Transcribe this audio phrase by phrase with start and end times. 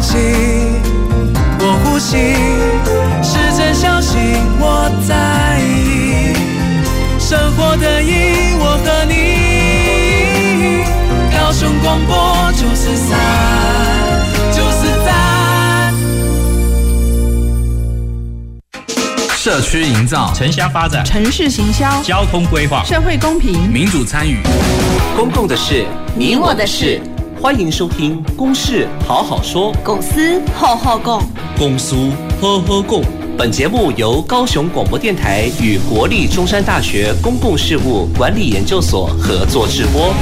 [0.00, 0.16] 气，
[1.60, 2.34] 我呼吸，
[3.22, 4.18] 是真相信
[4.58, 6.32] 我在意，
[7.18, 10.84] 生活的意义，我和你，
[11.36, 13.18] 高雄广播九四三，
[14.52, 15.10] 九四三。
[19.36, 24.38] 社区营造、城乡发展、城市行销、交通规划、社会公平、民主参与、
[25.16, 27.00] 公共的事、你我的事。
[27.42, 31.26] 欢迎收听《公事好好说》，公司好好讲，
[31.56, 31.96] 公司
[32.38, 33.00] 呵呵讲。
[33.38, 40.12] 本节目由高雄广播电台与国立中山大学公共事务管理研究所合作直播。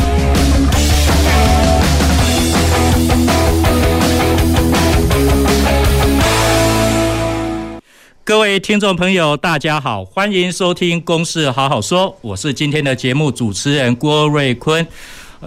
[8.22, 14.86] 各位听众朋友，大家好，欢迎收听《公事好好说》，我是今天的节目主持人郭瑞坤。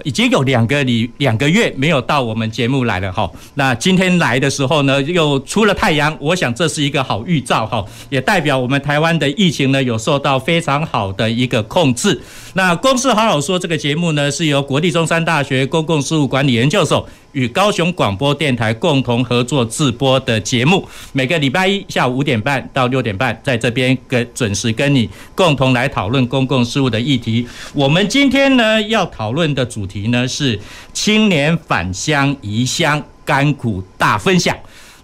[0.03, 12.21] 已经有两个礼两个月没有到我们节目来了哈，那今天来的时候呢，又出了太阳，我想这是一个好预兆哈，也代表我们台湾的疫情呢有受到非常好的一个控制。
[12.54, 27.48] 那公事好好说这个节目呢，是由国立中山大学公共事务管理研究所与高雄广播电台共同合作制播的节目，每个礼拜一下午五点半到六点半，在这边跟准时跟你共同来讨论公共事务的议题。
[27.74, 30.60] 我们今天呢要讨论的主题呢是
[30.91, 34.54] 青年返乡移乡甘苦大分享。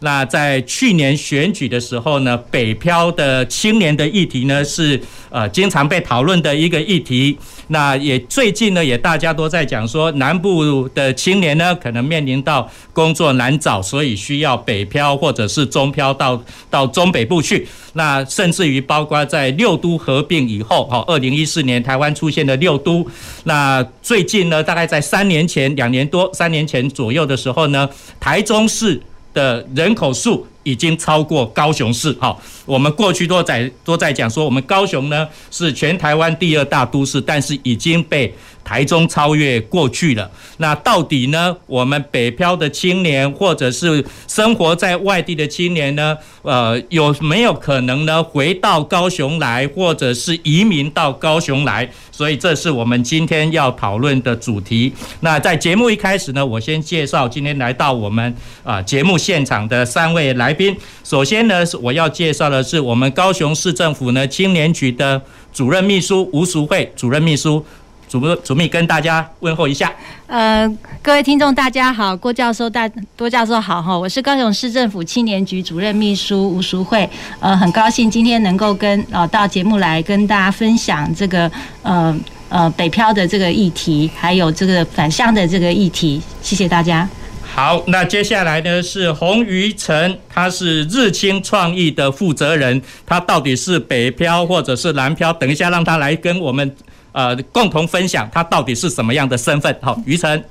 [0.02, 7.38] 那在去年选举的时候呢，北漂的青年的议题呢是呃经常被讨论的一个议题。
[7.70, 17.68] 那也最近呢，也大家都在讲说，南部的青年呢可能面临到工作难找，所以需要北漂或者是中漂到到中北部去。
[17.94, 23.06] 那甚至于包括在六都合并以后，哈，二零一四年台湾出现的六都。
[23.44, 29.02] 那最近呢，大概在三年前、两年多、三年前左右的时候呢，台中市。
[29.38, 38.34] 的人口数已经超过高雄市，好，我们过去都在都在讲说，我们高雄呢是全台湾第二大都市，但是已经被
[38.66, 40.30] 台中超越过去了。
[40.58, 51.90] 那到底呢，我们北漂的青年，或者是生活在外地的青年呢，呃，有没有可能呢回到高雄来，或者是移民到高雄来？
[52.12, 54.92] 所以这是我们今天要讨论的主题。
[55.22, 60.76] 那在节目一开始呢，我先介绍今天来到我们啊节目现场的三位来宾。
[61.04, 65.22] 首先呢，我要介绍的是我们高雄市政府呢青年局的
[65.54, 67.64] 主任秘书吴淑慧主任秘书。
[68.10, 69.92] 主播主秘跟大家问候一下。
[70.28, 70.66] 呃，
[71.02, 77.10] 各位听众大家好，郭教授大多教授好哈，我是高雄市政府青年局主任秘书吴淑慧。
[77.42, 81.52] 呃，很高兴今天能够跟呃到节目来跟大家分享这个
[81.82, 86.22] 呃呃北漂的这个议题，还有这个返乡的这个议题。
[86.42, 87.06] 谢谢大家。
[87.58, 95.34] 好，那接下来呢是洪于晨，他是日清创意的负责人，他到底是北漂或者是南漂？
[95.34, 96.76] 等一下让他来跟我们。
[97.14, 99.76] 呃，共同分享他到底是什么样的身份？
[99.82, 100.44] 好，于晨。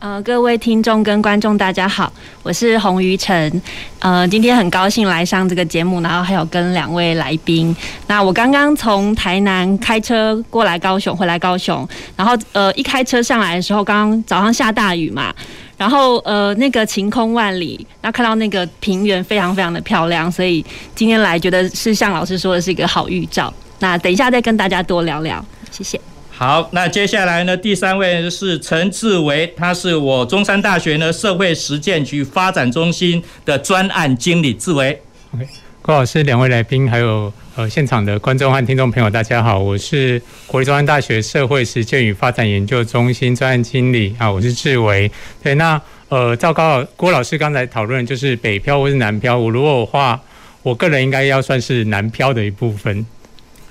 [0.00, 2.12] 呃，各位听众跟观众，大家好，
[2.42, 3.62] 我是洪于晨。
[4.00, 7.74] 呃，今天很高兴来上这个节目，然后还有跟两位来宾。
[8.08, 15.32] 那我刚刚从台南开车过来高雄，回来高雄，然后呃，一开车上来的时候，刚刚早上下大雨嘛，
[15.76, 20.64] 然后呃，那个晴空万里，那看到那个平原非常非常的漂亮，所以
[20.94, 23.52] 今天来觉得是像老师说的是一个好预兆。
[23.80, 25.44] 那等一下再跟大家多聊聊。
[25.70, 26.00] 谢谢。
[26.30, 34.52] 好，那接下来呢，第三位是陈志维，他是我中山大学呢社会实践局发展中心的专案经理。
[34.52, 35.00] 志维
[35.34, 35.46] ，OK，
[35.86, 45.10] 郭老师，两位来宾，还有呃现场的观众和听众朋友，大家好，我是国立中央大学社会实践与发展研究中心专案经理啊，我是志维。
[45.42, 45.78] 对，那
[46.08, 50.18] 呃，赵高郭老师刚才讨论就是北漂或是南漂，我如果我话，
[50.62, 53.04] 我个人应该要算是南漂的一部分。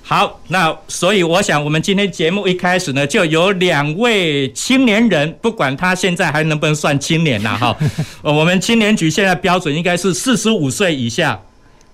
[0.03, 7.75] 好，那所以我想，我们今天节目一开始呢，就有两位青年人，不管他现在还能不能算青年呐，哈，
[8.21, 11.41] 我们青年局现在标准应该是四十五岁以下，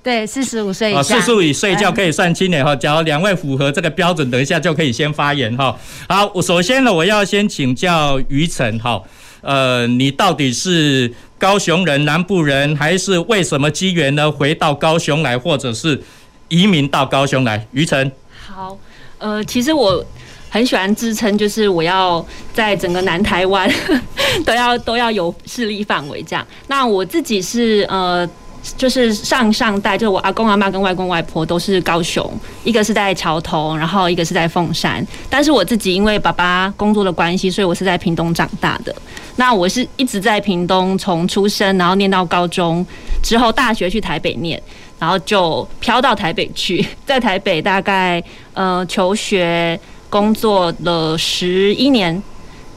[0.01, 2.75] 对，四十五岁以下，四十五岁就可以算青年哈。
[2.75, 5.77] 假如两位符合这个标准，等一下就可以先发言哈。
[6.07, 9.01] 好，我首先呢，我要先请教于晨哈，
[9.41, 14.31] 呃，你到底是高雄人、南部人，还是为什么机缘呢？
[14.31, 16.01] 回到高雄来，或者是？
[16.51, 18.11] 移民到高雄来，于晨。
[18.35, 18.75] 好，
[19.19, 20.03] 呃，其实我
[20.49, 23.71] 很喜欢自称，就是我要在整个南台湾
[24.43, 26.43] 都要都要有势力范围这样。
[26.65, 28.27] 那我自己是呃
[28.77, 32.29] 就是上上代，就是我阿公阿妈跟外公外婆都是高雄，
[32.63, 35.05] 一个是在桥头，然后一个是在凤山。
[35.29, 38.93] 但是我自己因为爸爸工作的关系，所以我是在屏东长大的。
[39.37, 42.85] 那我是一直在屏东，从出生然后念到高中
[43.23, 44.61] 之后，大学去台北念，
[44.99, 48.21] 然后就飘到台北去，在台北大概
[48.53, 49.79] 呃求学
[50.09, 52.21] 工作了十一年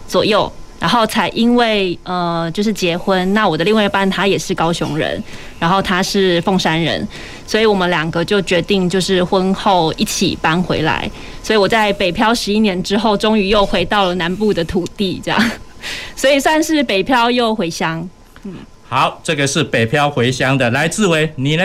[0.07, 0.51] 左右。
[0.83, 5.23] 然后才因为呃，就是结婚，那我的另外一半他也是高雄人，
[5.61, 7.07] 然后他是凤山人，
[7.47, 11.09] 所以我们两个就决定就是婚后一起搬回来。
[11.41, 15.51] 所以我在北漂十一年之后，终于又回到了南部的土地，这样，
[16.17, 18.11] 所以算是北漂又回乡。
[18.43, 18.53] 嗯，
[18.89, 21.63] 好，这个是北漂回乡的，来志伟，你呢？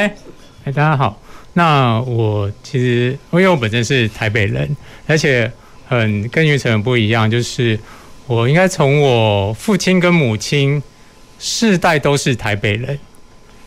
[0.63, 1.19] 哎，大家好。
[1.53, 4.77] 那我其实因为我本身是台北人，
[5.07, 5.51] 而且
[5.87, 7.79] 很跟于晨很不一样，就是。
[8.27, 10.83] 我应该从我父亲跟母亲
[11.39, 12.99] 世代都是台北人，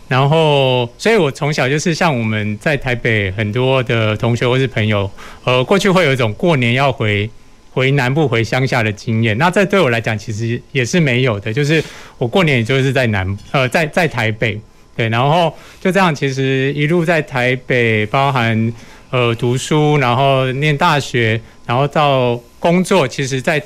[0.07, 5.11] 然后，所以我从小就是像我们在台北很多的同学或是朋友，
[5.45, 7.31] 呃，过去会有一种过年要回
[7.73, 9.39] 回南部回乡下的经验。
[9.39, 11.83] 那这对我来讲其实也是没有的，就是
[12.19, 14.61] 我过年也就是在南呃在在台北，
[14.95, 18.71] 对，然后就这样，其实一路在台北，包含
[19.09, 23.62] 呃读书，然后念大学，然后到工作，其实在。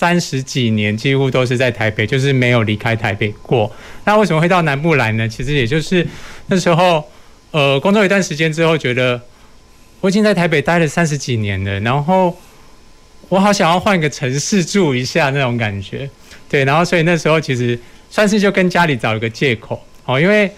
[0.00, 3.70] 三十几年几乎都是在台北，就是没有离开台北过。
[4.06, 5.28] 那为什么会到南部来呢？
[5.28, 6.06] 其实也就是
[6.46, 7.04] 那时候，
[7.50, 9.20] 呃，工作一段时间之后，觉得
[10.00, 12.34] 我已经在台北待了三十几年了，然后
[13.28, 16.08] 我好想要换个城市住一下那种感觉。
[16.48, 20.50] 对，然后所以那时候其实算是就跟家里找了个借口哦，因为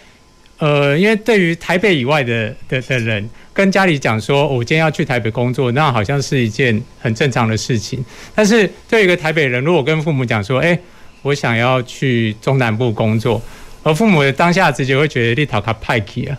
[0.63, 3.29] 呃，因为对于台北以外的的的人。
[3.55, 8.03] 跟家里讲说，我今天要去台北工作，那好像是一件很正常的事情。
[8.35, 10.79] 但是对一个台北人，如果跟父母讲说，哎，
[11.21, 13.43] 我想要去中南部工作，
[13.83, 16.39] 而父母的当下直接会觉得你讨卡派去啊，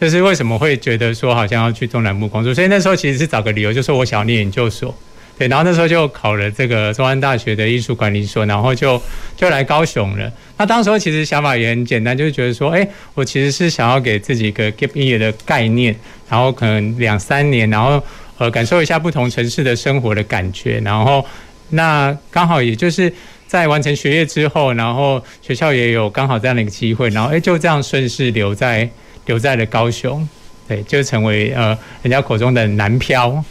[0.00, 2.54] 就是为什么会觉得说好像要去中南部工作？
[2.54, 4.94] 所以那时候其实是找个理由，就说我想要念研究所。
[5.38, 9.00] 对，然后那时候就考了这个中山大学的艺术管理所，然后就
[9.36, 10.32] 就来高雄了。
[10.56, 15.94] 那当时候其实想法也很简单，就是觉得说，哎，我其实是想要给自己一个 gap year 的概念，
[16.30, 18.02] 然后可能两三年，然后
[18.38, 20.80] 呃感受一下不同城市的生活的感觉。
[20.80, 21.22] 然后
[21.68, 23.12] 那刚好也就是
[23.46, 28.88] 在完成学业之后，然后学校也有刚好这样的一个机会，然后哎就这样顺势留在
[29.26, 30.26] 留在了高雄，
[30.66, 33.44] 对，就成为呃人家口中的南漂。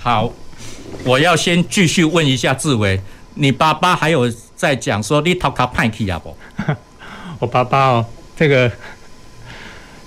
[0.00, 0.32] 好。
[1.06, 3.00] 我要先继续问一下志伟，
[3.34, 6.36] 你爸爸还有在讲说你讨卡派去啊不？
[7.38, 8.06] 我爸爸哦，
[8.36, 8.70] 这个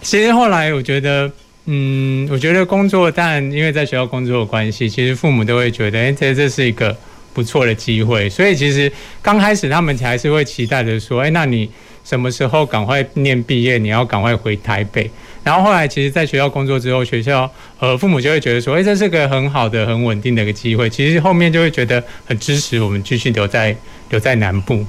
[0.01, 1.31] 其实后来我觉得，
[1.65, 6.93] 嗯，我觉得工作，但因为在学校工作的关系，其实父母都会觉得，哎，这这是一个
[7.33, 8.91] 不错的机会，所以其实
[9.21, 11.69] 刚开始他们还是会期待着说，哎，那你
[12.03, 15.09] 什么时候赶快念毕业，你要赶快回台北。
[15.43, 17.49] 然后后来，其实，在学校工作之后，学校
[17.79, 20.89] 呃，父母就会觉得说，哎，这是个很好的、很稳定的一个机会。
[20.89, 23.75] 其实后面就会觉得很支持我们继续留在
[24.09, 24.85] 留在南部。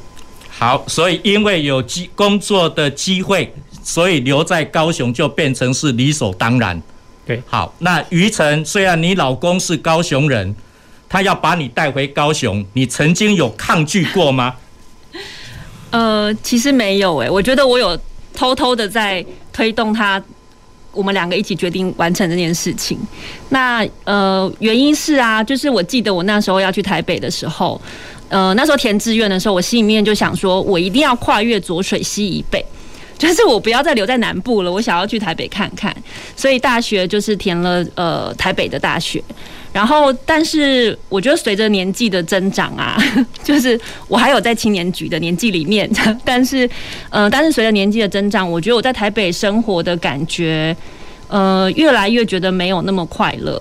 [0.48, 3.50] 好，所以因为有机工作的机会，
[3.82, 6.82] 所以留在高雄就变成是理所当然。
[7.24, 10.54] 对，好，那于晨，虽然你老公是高雄人，
[11.08, 14.56] 他要把你带回高雄，你曾经有抗拒过吗？
[15.90, 17.98] 呃，其实没有诶，我觉得我有
[18.34, 20.20] 偷偷的在推动他。
[20.92, 22.98] 我们两个一起决定完成这件事情。
[23.50, 27.80] 那呃，原因是啊，就是我记得我那时候要去台北的时候，
[28.28, 32.64] 呃，那时候填志愿的时候，我心里面就想说，我一定要跨越浊水溪以北，
[33.18, 35.94] 就是我不要再留在南部了，我想要去台北看看。
[36.36, 39.22] 所以大学就是填了呃台北的大学。
[39.72, 42.96] 然后，但是我觉得随着年纪的增长啊，
[43.44, 45.88] 就是我还有在青年局的年纪里面，
[46.24, 46.68] 但是，
[47.08, 50.76] 呃，但是随着年纪的增长，我觉得我在台北生活的感觉，
[51.28, 53.60] 呃，越来越觉得没有那么快乐。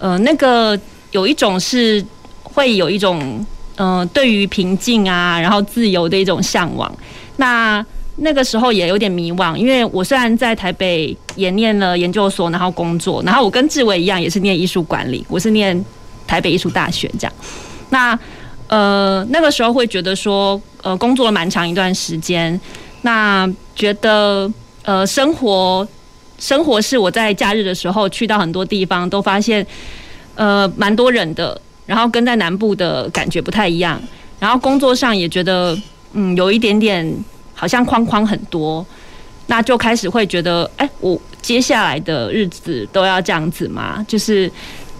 [0.00, 0.78] 呃，那个
[1.12, 2.04] 有一种是
[2.42, 3.46] 会有一种，
[3.76, 6.92] 呃，对于平静啊，然后自由的一种向往。
[7.36, 7.84] 那
[8.16, 15.84] 那个时候也有点迷惘，因为我虽然在台北也念了研究所，然后工作，然后我跟志伟一样也是念艺术管理，我是念
[16.24, 17.32] 台北艺术大学这样。
[17.90, 18.16] 那
[18.68, 22.58] 呃那个时候会觉得说，呃工作了蛮长一段时间，
[23.02, 24.48] 那觉得
[24.84, 25.86] 呃生活
[26.38, 29.66] 生活是我在假日的时候去到很多地方都发现
[30.36, 34.00] 呃蛮多人的，然后跟在南部的感觉不太一样，
[34.38, 35.76] 然后工作上也觉得
[36.12, 37.12] 嗯有一点点。
[37.54, 38.84] 好像框框很多，
[39.46, 44.04] 那就开始会觉得，哎，我接下来的日子都要这样子吗？
[44.08, 44.50] 就是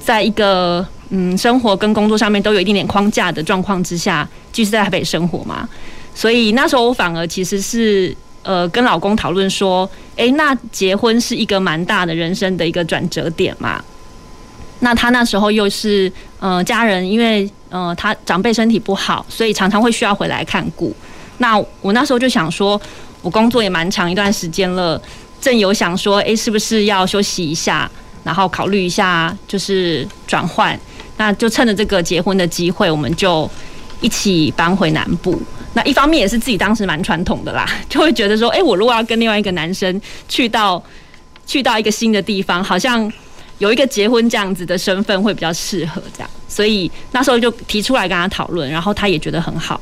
[0.03, 5.69] 在一个嗯生活跟工作上面都有一点点框架的状况之下，继续在台北生活嘛。
[6.15, 13.83] 所以那时候我反而其实是呃跟老公讨论说，哎，那结婚是一个蛮大的人生的一个转折点嘛。
[14.81, 20.95] 那他那时候又是呃家人，因为呃他长辈身体不好，所以常常会需要回来看顾。
[21.39, 22.81] 那我那时候就想说，
[23.23, 25.01] 我工作也蛮长一段时间了，
[25.41, 27.91] 正有想说，哎，是不是要休息一下，
[28.23, 30.79] 然后考虑一下就是转换。
[31.17, 33.49] 那就趁着这个结婚的机会，我们就
[34.01, 35.41] 一起搬回南部。
[35.75, 40.83] 那一方面也是自己当时蛮传统的啦， 就会觉得说，哎，我如果要跟另外一个男生去到
[41.47, 43.13] 去到一个新的地方，好像
[43.59, 46.31] 有一个结婚这样子的身份会比较适合这样。
[46.49, 49.81] 所以那时候就提出来跟他讨论，然后他也觉得很好。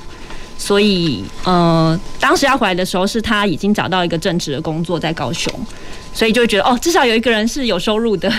[0.63, 5.53] 所以，呃，当时要回来的时候，是他已经找到一个正职的工作在高雄，
[6.15, 8.33] 所以就会觉得哦，至少有一个人是有收入的。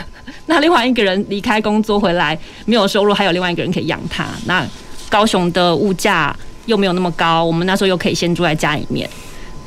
[0.45, 4.25] 那另外一个人离开工作回来没有收入，还有另外一个人可以养他。
[4.45, 4.65] 那
[5.09, 6.33] 高雄的物价
[6.65, 9.09] 又没有那么高，我们那时候又可以先住在家里面，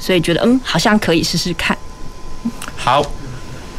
[0.00, 1.76] 所以觉得嗯，好像可以试试看。
[2.74, 3.04] 好。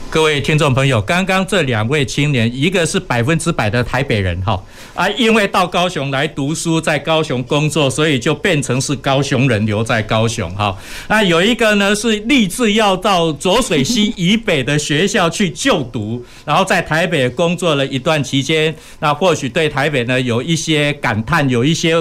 [0.09, 4.57] 各位听众朋友，刚刚这两位青年，一个是百分之百的台北人哈
[4.97, 10.75] 啊，因为到高雄来读书，在高雄工作，所以就变成是高雄人，留在高雄哈。
[11.07, 21.93] 那有一个呢是立志要到浊水溪以北的学校去就读，然后在台北工作了一段期间，那或许对台北呢有一些感叹，有一些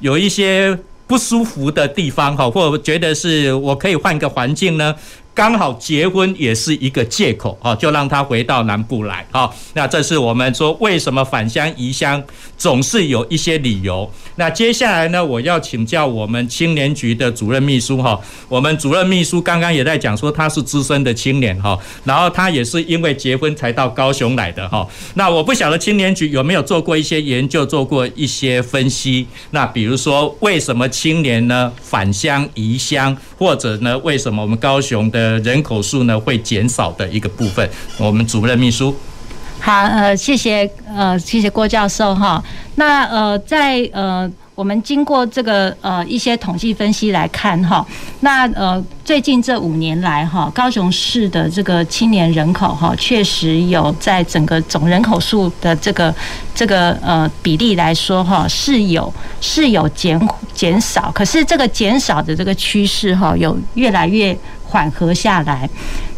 [0.00, 0.74] 有一些
[1.06, 4.94] 不舒服的地方哈，或觉得是我可以换个环境呢。
[5.38, 9.48] 刚好结婚也是一个借口啊，就让他回到南部来啊。
[9.74, 12.20] 那这是我们说为什么返乡移乡
[12.56, 14.10] 总是有一些理由。
[14.34, 18.18] 那接下来呢，我要请教我们青年局的主任秘书哈。
[18.48, 24.84] 我们主任秘书刚刚也在讲说他是资深的青年哈，然后他也是因为结婚才到高雄来的哈。
[25.14, 29.24] 那我不晓得青年局有没有做过一些研究，做过一些分析。
[29.52, 37.68] 那比如说为什么青年呢返乡移乡，或者呢为什么我们高雄的呃，人口数呢会减少的一个部分，
[37.98, 38.96] 我们主任秘书。
[39.60, 42.42] 好，呃，谢谢，呃，谢谢郭教授哈。
[42.76, 44.30] 那呃，在呃。
[44.58, 47.86] 我们经过这个呃一些统计分析来看哈，
[48.22, 56.12] 那呃最近这五年来哈，高雄市的这个青年人口哈，确实有在整个总人口数的这个
[56.56, 60.20] 这个呃比例来说哈，是有是有减
[60.52, 64.36] 减少，可是这个减少的这个趋势哈，有越来越
[64.68, 65.68] 缓和下来。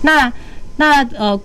[0.02, 0.32] 那
[0.76, 1.40] 那呃。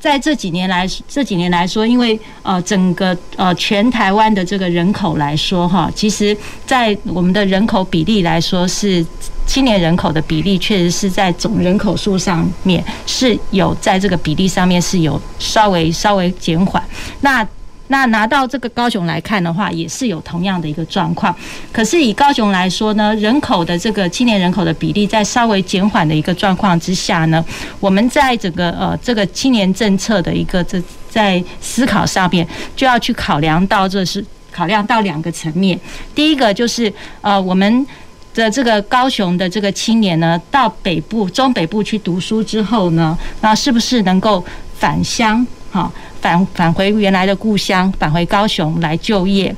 [0.00, 9.04] 在这几年来，这几年来说，因为呃，整个呃全台湾的这个人口来说，哈，其实，在我们的人口比例来说，是
[9.44, 16.80] 青年人口的比例，确实是在总人口数上面是有在这个比例上面是有稍微稍微减缓。
[17.22, 17.44] 那
[17.88, 21.34] 那拿到这个高雄来看的话，也是有同样的一个状况。
[21.72, 27.44] 可是以高雄来说呢，人口的这个青年人口的比例在稍微减缓的一个状况之下呢，
[27.80, 35.78] 我们在整个呃这个青年政策的一个这在思考上面，就要去考量到这是考量到两个层面。
[36.14, 37.86] 第一个就是呃我们
[38.34, 44.44] 的这个高雄的这个青年呢，到北部中北部去读书之后呢，那是不是能够
[44.78, 45.46] 返乡？
[45.70, 45.90] 好。
[46.20, 49.54] 返返回原来的故乡，返回高雄来就业。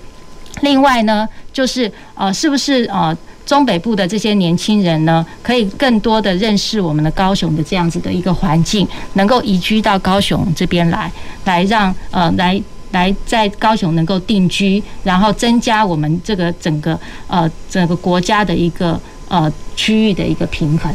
[0.63, 11.11] 另外呢，就是呃，是不是呃，中北部的这些年轻人呢，可以更多的认识我们的高雄的这样子的一个环境，能够移居到高雄这边来，
[11.45, 16.99] 来让呃，来来在高雄能够定居，然后增加我们这个整个
[17.29, 20.93] 呃整个国家的一个呃区域的一个平衡。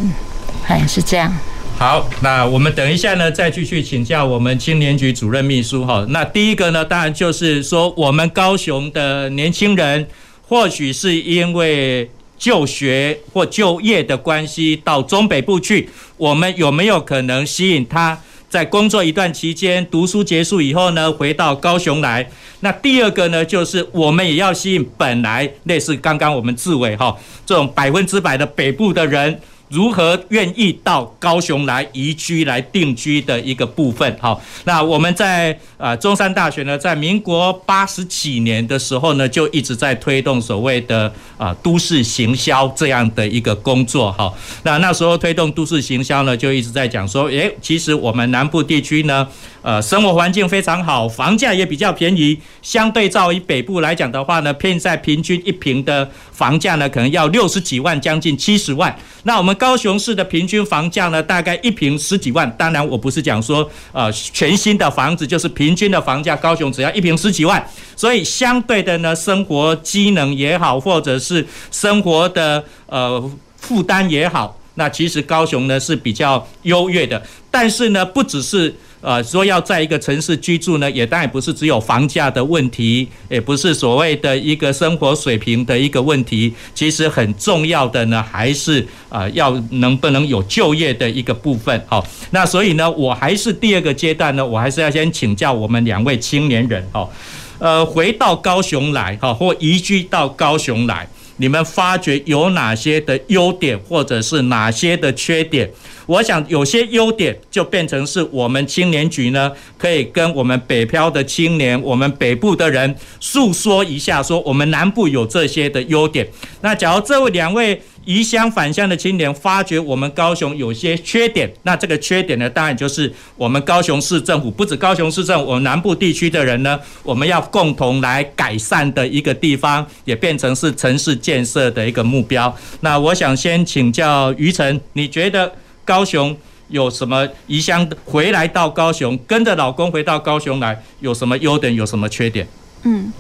[0.68, 1.34] 哎，是这样。
[1.78, 6.06] 好，那我们等一下呢，再继续请教我们青年局主任秘书哈。
[6.10, 10.08] 那第一个呢，当然就是说，我们高雄的年轻人，
[10.48, 18.18] 或许是因为就学或就业的关系到中北部去，我们有没有可能吸引他
[18.50, 22.28] 在工作一段期间，读书结束以后呢，回到高雄来？
[22.62, 27.16] 那第二个呢，就是我们也要吸引本来类似刚刚我们志伟哈
[27.46, 29.42] 这种百分之百的北部的人。
[29.70, 34.16] 如何愿意到高雄来移居、来定居的一个部分？
[34.20, 44.12] 好，那我们在啊中山大学呢，在民国八十几年的时候呢，就一直在推动所谓的啊都市行销这样的一个工作。
[44.12, 49.28] 好，那那时候推动都市行销呢，就一直在讲说，诶，其实我们南部地区呢。
[49.62, 52.40] 呃，生活环境非常好，房价也比较便宜。
[52.62, 58.94] 相对照以北部来讲的话呢，现在平均一坪的房价呢，可能要六十几万，将近七十万。
[59.24, 62.54] 那我们高雄市的平均房价呢，大概一平十几万。
[62.58, 67.66] 当然，我不是讲说呃全新的房子，就是平均的房价，高雄只要一平十几万。
[67.96, 74.60] 所以相对的呢，生活机能也好，或者是生活的呃负担也好。
[74.78, 78.76] 那其实高雄呢是比较优越的，但是呢，不只是
[79.06, 86.52] 呃说要在一个城市居住呢，也当然不是只有房价的问题，也不是所谓的一个生活水平的一个问题。
[86.74, 91.80] 其实很重要的呢，还是、呃、要能不能有就业的一个部分。
[91.86, 97.14] 好，那所以呢，我还是第二个阶段呢，我还是要先请教我们两位青年人好，
[97.60, 101.08] 呃，回到高雄来哈，或移居到高雄来。
[101.38, 105.70] 你们发觉有哪些的优点，或者是哪些的缺点？
[106.06, 116.28] 我想有些优点就变成是我们青年局呢，可以跟我们北漂的青年，我们北部的人诉说一下，说我们南部有这些的优点。
[116.62, 117.82] 那假如这位两位。
[118.06, 132.56] 移乡返乡的青年发觉我们高雄有些缺点，那这个缺点呢，当然就是我们高雄市政府，不止高雄市政府，我们南部地区的人呢，我们要共同来改善的一个地方，也变成是城市建设的一个目标。
[132.82, 135.52] 那我想先请教于晨，你觉得
[135.86, 136.36] 高雄
[136.68, 142.46] 有什么移乡回来到高雄，跟着老公回到高雄来，有什么优点，有什么缺点？
[142.84, 143.14] 嗯。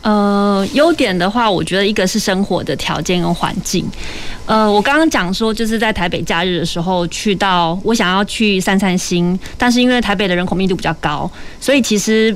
[0.00, 3.84] 呃，优点的话，我觉得一个是生活的条件跟环境。
[4.46, 11.28] 呃，我刚刚讲说，就是在台北假日的时候去到，我想要去散散心，但是因为台北的人口密度比较高，
[11.60, 12.34] 所以其实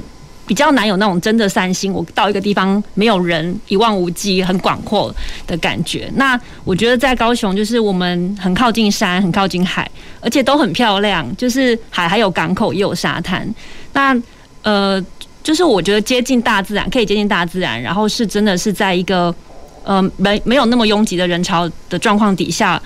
[0.52, 1.90] 比较难有那种真的散心。
[1.90, 5.10] 我到一个地方没有人，一望无际，很广阔
[5.46, 6.10] 的感觉。
[6.16, 9.90] 那我觉得在高雄，就是我们很靠近山，很靠近海，
[10.20, 13.48] 而且都很漂亮，就是海还有港口，也有沙滩。
[13.94, 14.14] 那
[14.62, 15.02] 呃。
[15.44, 19.34] 就是我觉得接近大自然，可以接近大自然，然后是真的是在一个
[19.82, 22.80] 呃没没有那么拥挤的人潮的状况底下，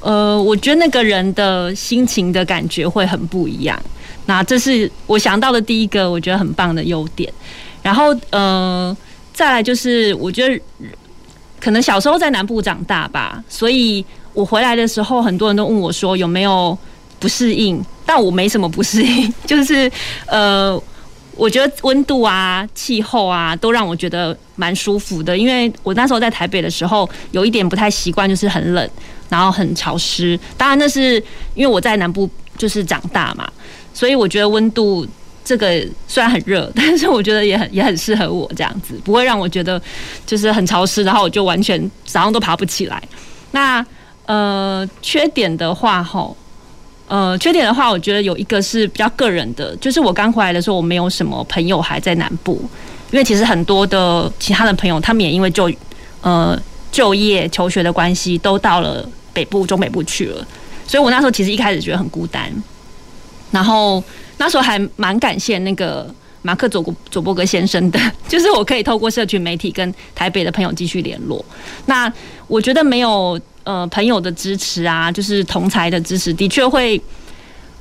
[0.00, 3.80] 呃，我觉得那个人的心情的感觉会很不一样。
[4.26, 7.32] 那这是我想到的第一个我觉得很棒的优点。
[7.82, 8.96] 然后呃，
[9.32, 10.60] 再来就是我觉得
[11.60, 16.76] 可能小时候在南部长大吧，所以我回来的时候，很多人都问我说有没有
[17.18, 19.90] 不适应，但我没什么不适应，就是
[20.26, 20.80] 呃。
[21.36, 25.38] 我觉得温度啊、气候啊，都让我觉得蛮舒服的。
[25.38, 28.90] 因为我那时候在台北的时候，有一点不太习惯，就是很冷，
[29.28, 30.38] 然后很潮湿。
[30.56, 31.22] 当然那是
[31.54, 33.48] 因为我在南部就是长大嘛，
[33.92, 35.06] 所以我觉得温度
[35.44, 39.80] 这个虽然很热， 但是我觉得也很也很适合我这样子，不会让我觉得
[40.26, 43.02] 就是很潮湿，然后我就完全早上都爬不起来。
[43.52, 43.84] 那
[44.26, 46.36] 呃，缺点的话，吼。
[47.10, 52.60] 呃，缺点的话，我觉得有一个是比较个人的，就是我刚回来的时候，我没有什么朋友还在南部，
[53.10, 55.72] 因为其实很多的其他的朋友，他们也因为就
[56.20, 56.54] 呃
[56.92, 60.46] 就业、求学的关系，都到了北部、中北部去了，
[60.84, 62.52] 所以我那时候其实一开始觉得很孤单，
[63.52, 64.02] 然后
[64.38, 71.44] 那时候还蛮感谢那个马克佐佐伯格先生的， 就是我可以透过社群媒体跟台北的朋友继续联络。
[71.86, 72.12] 那
[72.48, 73.40] 我觉得没有。
[73.64, 76.98] 呃，朋友的支持啊，就是同才的支持，的确会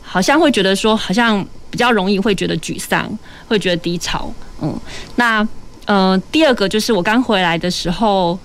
[0.01, 3.09] 好像会觉得说，好像比较容易会觉得沮丧，
[3.47, 4.29] 会觉得低潮。
[4.61, 4.77] 嗯，
[5.15, 5.47] 那
[5.85, 8.37] 呃，第二个就是我刚回来的时候，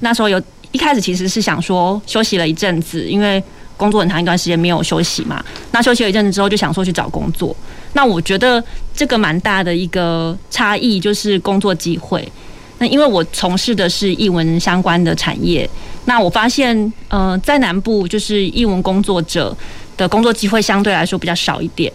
[0.00, 3.42] 那时候有一开始其实是想说休息了一阵子，因为
[3.76, 5.42] 工作很长一段时间没有休息嘛。
[5.72, 7.54] 那休息了一阵子之后，就想说去找工作。
[7.92, 8.62] 那我觉得
[8.94, 12.26] 这个蛮大的一个差异就是工作机会。
[12.78, 15.68] 那因为我从事的是译文相关的产业。
[16.06, 19.54] 那我发现，呃，在南部就是译文工作者
[19.96, 21.92] 的工作机会相对来说比较少一点。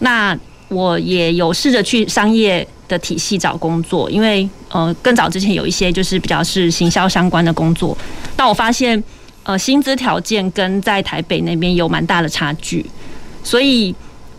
[0.00, 0.36] 那
[0.68, 7.96] 我也有试着去商业的体系找工作，因为呃，更早之前有一些就是比较是行销相关的工作。
[8.36, 9.02] 但我发现，
[9.44, 12.84] 呃，薪资条件跟在台北那边有蛮大的差距，
[13.42, 13.94] 所以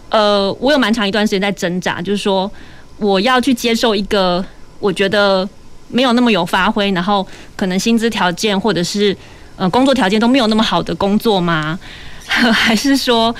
[0.09, 2.51] 呃，我有蛮长一段时间在挣扎，就是说
[2.97, 4.43] 我要去接受一个
[4.79, 5.47] 我觉得。
[5.89, 9.15] 没有那么有发挥，然后可能薪资条件或者是
[9.55, 11.79] 呃工作条件都没有那么好的工作吗？
[12.27, 13.33] 还是说，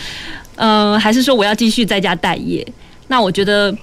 [0.55, 2.65] 呃，还是说我要继续在家待业？
[3.09, 3.75] 那我觉得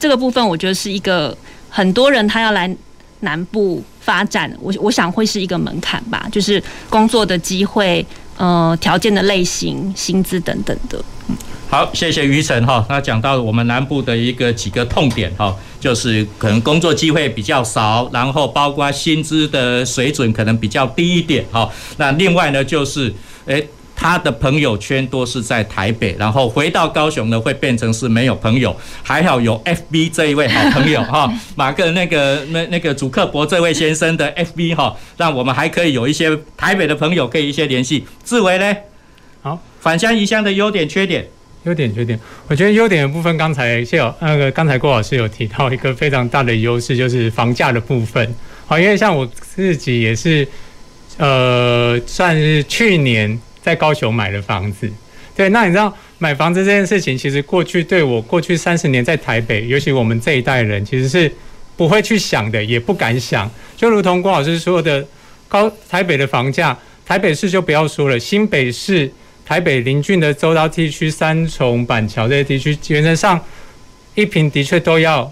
[0.00, 1.36] 这个部分，我觉得是一个
[1.68, 2.74] 很多人他要来
[3.20, 8.04] 南部发展，我我想会是一个门槛吧，就是工作的机会、
[8.36, 11.02] 呃条件的类型、薪资等等的。
[11.28, 11.36] 嗯
[11.70, 12.82] 好，谢谢于晨哈。
[12.88, 21.70] 那讲到我们南部的一个几个痛点哈，就是可能工作机会比较少，然后包括薪资的水准可能比较低一点哈。
[21.98, 23.12] 那另外呢，就是
[23.44, 23.68] 诶，
[24.00, 28.74] 他的朋友圈多是在台北，然后回到高雄呢，会变成是没有朋友。
[29.02, 38.06] 还好有 FB 这一位好朋友哈， 马克那个那那个主克伯这位先生的 FB 哈，让我们还可以有一些台北的朋友可以一些联系。
[38.24, 38.76] 志伟呢？
[39.42, 41.26] 好，返乡移乡的优点缺点。
[41.64, 48.32] 优点缺点，我觉得优点的部分，刚才谢有那个刚才郭老师有提到一个非常大的优势，就是房价的部分。
[48.64, 50.46] 好，因为像我自己也是，
[51.18, 54.90] 呃，算是去年在高雄买了房子。
[55.36, 61.30] 对，那你知道买房子这件事情，其实过去对我过去三十年在台北，尤其我们这一代人，其实是
[61.76, 63.48] 不会去想的，也不敢想。
[63.76, 65.06] 就如同郭老师说的，
[65.48, 69.12] 高台北的房价，台北市就不要说了，新北市、
[69.44, 73.38] 台北邻近的周遭地区、三重、板桥这些地区，原则上
[74.14, 75.30] 一坪的确都要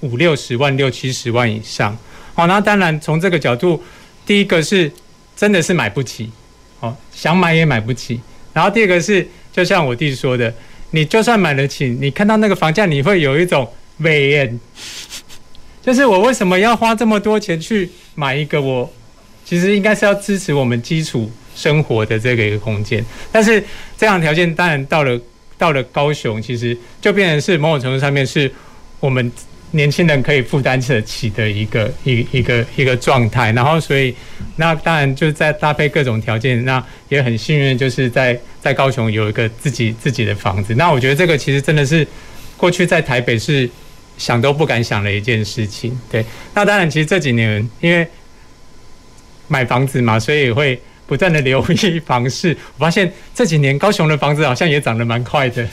[0.00, 1.96] 五六十万、六七十万以上。
[2.34, 3.82] 好，那当然从这个角度，
[4.26, 4.92] 第一个是
[5.34, 6.30] 真的是买不起，
[6.80, 8.20] 哦，想买也买不起。
[8.52, 9.26] 然后第二个是。
[9.50, 10.54] 就像我弟说的，
[10.92, 14.60] 你就算买得起，你看到那个房价，你会有一种美艳，
[15.82, 18.88] 就是我为什么要花这么多钱去买一个我
[19.44, 23.60] 其实应该是要支持我们基础生活的这个一个空间，但是
[23.96, 25.20] 这样条件当然到了
[25.56, 28.48] 到了高雄，其实就变成是某种程度上面是
[29.00, 29.32] 我们
[29.72, 34.14] 年轻人可以负担得起的一个一一个一个状态，然后所以
[34.56, 40.74] 那当然就在搭配各种条件，那也很幸运，就是在在高雄有一个自己自己的房子。
[40.74, 42.06] 那我觉得这个其实真的是
[42.56, 43.68] 过去在台北是
[44.16, 45.98] 想都不敢想的一件事情。
[46.10, 48.06] 对，那当然其实这几年因为
[49.48, 52.56] 买房子嘛，所以会不断的留意房市。
[52.76, 55.68] 我发现这几年高雄的房子好像也涨得蛮快的。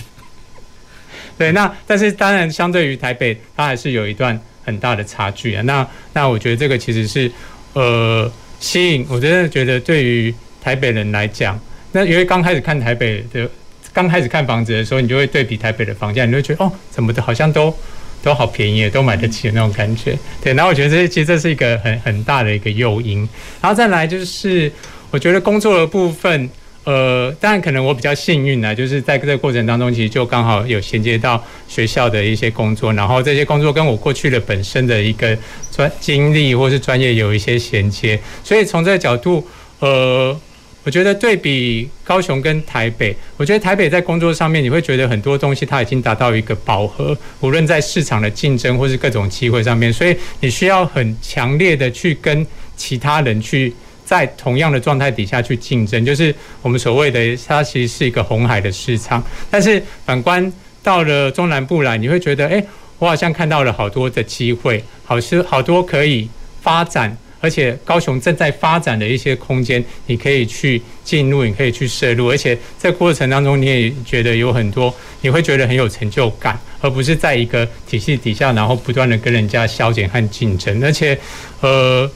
[1.37, 5.61] 对，那但是当然，相对于台北，它还是有一段很大的差距啊。
[5.63, 7.29] 那那我觉得这个其实是
[7.73, 11.59] 呃吸引，我真的觉得对于台北人来讲，
[11.91, 13.49] 那因为刚开始看台北的，
[13.91, 17.75] 刚开始看房子的时候，你就会对比台北的房价，你就会觉得哦，怎么的，好像都
[18.23, 20.17] 都好便宜，都买得起的那种感觉。
[20.41, 23.27] 对，然后我觉得这其实这是一个很很大的一个诱因。
[23.61, 24.71] 然后再来就是，
[25.11, 26.49] 我觉得工作的部分。
[26.85, 35.35] 呃，当然可能我比较幸运呢，就是在这个过程当中，其实就刚好有衔接到学校的一些工作，然后这些工作跟我过去的本身的一个
[35.71, 39.43] 专经历或是专业有一些衔接，所以从这个角度，
[39.79, 40.39] 呃，
[40.83, 52.45] 我觉得对比高雄跟台北，我觉得台北在工作上面，你会觉得很多东西它已经达到一个饱和，无论在市场的竞争或是各种机会上面，所以你需要很强烈的去跟
[52.77, 53.73] 其他人去。
[54.05, 59.21] 在同样的状态底下去竞争，就是我们所谓的它其实是一个红海的市场。
[59.49, 62.63] 但是反观到了中南部来，你会觉得，哎，
[62.99, 66.29] 我好像看到了好多的机会，好是好多可以
[66.61, 81.17] 发展，而且高雄正在发展的一些空间，你可以去进入，你可以去摄入，而且在过程当中，你也觉得有很多，你会觉得很有成就感，而不是在一个体系底下，然后不断的跟人家削减和竞争，而且，
[81.61, 82.09] 呃。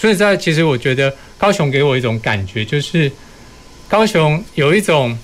[0.00, 3.12] 所以在其实我觉得高雄给我一种感觉，就是
[3.86, 5.18] 高雄有一种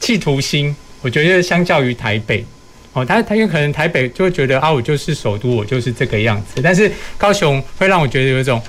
[0.00, 0.76] 企图心。
[1.00, 2.44] 我觉得相较于台北，
[2.92, 6.60] 哦，他他有可能台北就会觉得啊，我就是首都，我就是这个样子。
[6.62, 8.62] 但是高雄会让我觉得有一种，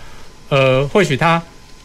[0.48, 1.44] 呃，或许他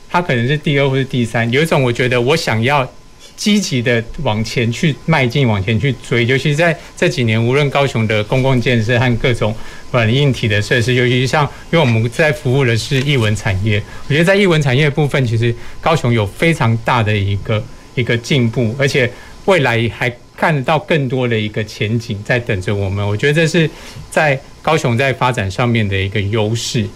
[0.09, 2.89] 他可能是第二或是第三，有一种我觉得我想要。
[3.37, 9.55] 积极的往前去迈进，往前去追，尤其在这几年，无论高雄的公共建设和各种
[9.92, 17.62] 软硬体的设施，尤其像，因为我们在服务的是艺文产业，我觉得在艺文产业部分，其实高雄有非常大的一个
[17.94, 19.11] 一个进步，而且
[19.44, 23.07] 未来还看得到更多的一个前景在等着我们。
[23.07, 23.68] 我觉得这是
[24.11, 26.87] 在高雄在发展上面的一个优势。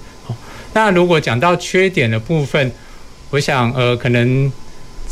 [0.73, 2.73] 那如果讲到缺点的部分，
[3.29, 4.51] 我想，呃，可能。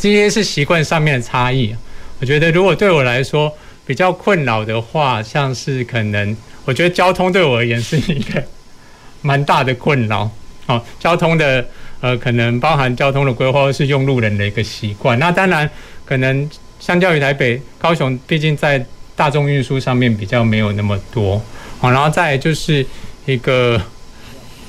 [0.00, 1.74] 这些是习惯上面的差异。
[2.20, 3.52] 我觉得，如果对我来说
[3.84, 8.42] 比较困扰的话，像是可能，我觉得交通对我而言是一个
[9.22, 10.30] 蛮大的困扰。
[10.66, 11.66] 哦，交通的
[12.00, 15.18] 呃，可能包含交通的规划，是用路人的一个习惯。
[15.18, 15.68] 那当然，
[16.04, 18.84] 可能相较于台北、高雄，毕竟在
[19.16, 21.42] 大众运输上面比较没有那么多。
[21.80, 22.84] 好，然后再就是
[23.26, 23.80] 一个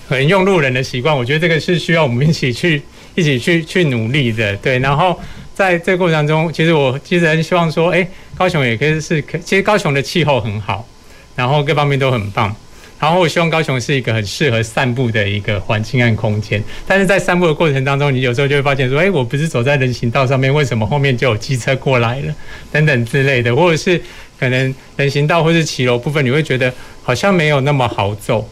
[0.07, 2.81] 可能用路人的习惯，我觉得这个是需要我们一起去。
[3.15, 5.19] 一起去去努力的，对，然后
[5.53, 10.87] 在这个过程中，其实我其实很希望说，哎，高雄也可以是可，其实高雄的气候很好，
[11.35, 12.55] 然后各方面都很棒，
[12.99, 16.63] 然后我希望高雄是一个很适合散步的一个环境和空间。
[16.87, 22.33] 但是在散步的过程当中，你有时候就会发现说，哎，我不是走在人行道上面，为什么后面就有机车过来了，
[22.71, 24.01] 等等之类的，或者是
[24.39, 28.47] 可能人行道或是骑楼部分，你会觉得好像没有那么好走，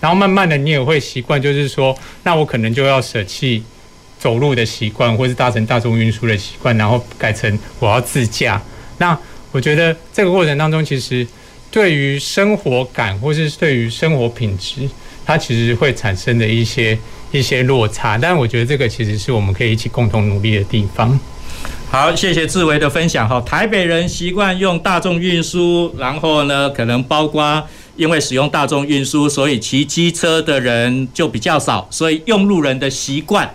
[0.00, 3.62] 然后慢慢的你也会习惯，就是说，那我可能就要舍弃。
[4.18, 8.60] 走路的习惯，或是搭乘大众运输的习惯，然后改成我要自驾。
[8.98, 9.16] 那
[9.52, 11.26] 我觉得这个过程当中，其实
[11.70, 14.88] 对于生活感，或是对于生活品质，
[15.24, 16.98] 它其实会产生的一些
[17.30, 18.18] 一些落差。
[18.18, 21.18] 但我觉得这个其实是我们可以一起共同努力的地方。
[21.90, 23.40] 好，谢谢志维的分享哈。
[23.42, 27.62] 台北人习惯用大众运输，然后呢，可能包括
[27.96, 33.48] 因为使用大众运输，所以骑机车的人就比较少，所以用路人的习惯。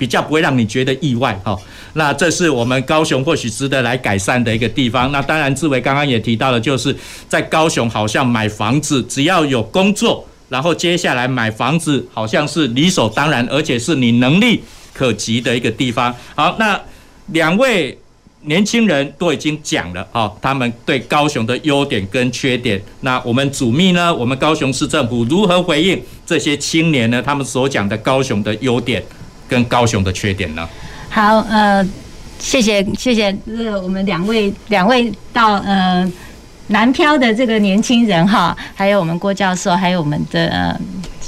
[0.00, 1.54] 比较不会让你觉得意外哈。
[1.92, 5.12] 那这是我们高雄或许值得来改善的一个地方。
[5.12, 6.96] 那当然，志伟刚刚也提到了，就是
[7.28, 14.62] 在高雄好像买房子只要有工作，然后接下来买房子好像是理所当然，而且是你能力
[14.94, 16.14] 可及的一个地方。
[16.34, 16.80] 好，那
[17.26, 17.98] 两位。
[18.44, 22.80] 年轻人都已经讲了啊，他们对高雄的优点跟缺点。
[23.02, 24.14] 那我们主秘呢？
[24.14, 27.20] 我们高雄市政府如何回应这些青年呢？
[27.20, 29.04] 他们所讲的高雄的优点
[29.50, 30.66] 跟高雄的缺点呢？
[31.10, 31.84] 好，呃，
[32.38, 36.10] 谢谢谢谢，这我们两位两位到呃
[36.68, 40.46] 南漂的这个年轻人哈，还有我们郭教授，还有我们的。
[40.46, 40.80] 呃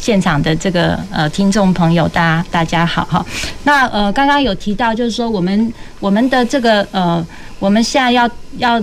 [0.02, 3.24] 现场的这个呃听众朋友，大家大家好哈。
[3.62, 7.24] 那呃刚刚有提到，就是说我们我们的这个呃
[7.60, 8.82] 我们现在要要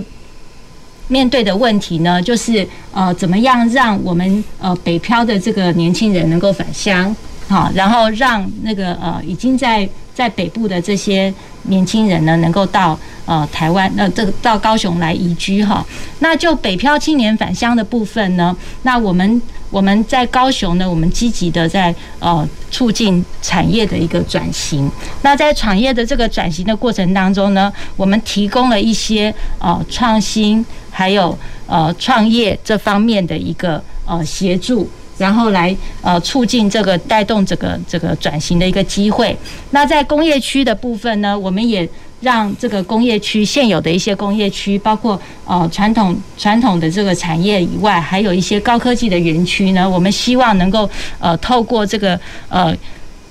[1.08, 7.14] 面对的问题呢，就是呃怎么样让我们呃北漂的这个年轻人能够返乡，
[7.50, 11.32] 好，然后让那个呃已经在在北部的这些
[11.64, 15.84] 年轻人呢，能够到呃台湾呃这个到高雄来移居哈。
[16.20, 19.42] 那就北漂青年返乡的部分呢，那我们。
[19.72, 24.90] 我们在高雄呢，我们积极的在呃促进产业的一个转型。
[25.22, 39.36] 那在产业的这个转型的过程当中呢，我们提供了一些呃创新，还有呃创业这方面的一个呃协助，然后来呃促进这个带动这个这个转型的一个机会。
[39.70, 41.88] 那在工业区的部分呢，我们也。
[42.22, 50.86] 让这个工业区现有的一些工业区，包括呃传统传统的这个产业以外，还有一些高科技的园区呢，我们希望能够
[51.18, 52.76] 呃透过这个呃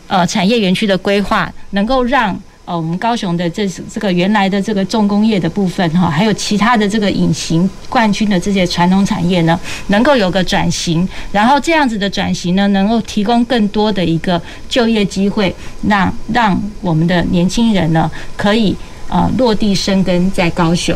[0.08, 2.36] 呃产业园区的规划，能够让。
[2.70, 15.52] 呃，我们高雄的这这个原来的这个重工业的部分哈，还有其他的这个隐形冠军的这些传统产业呢，能够有个转型，然后这样子的转型呢，能够提供更多的一个就业机会，
[15.82, 18.76] 那让我们的年轻人呢，可以
[19.08, 20.96] 呃落地生根在高雄。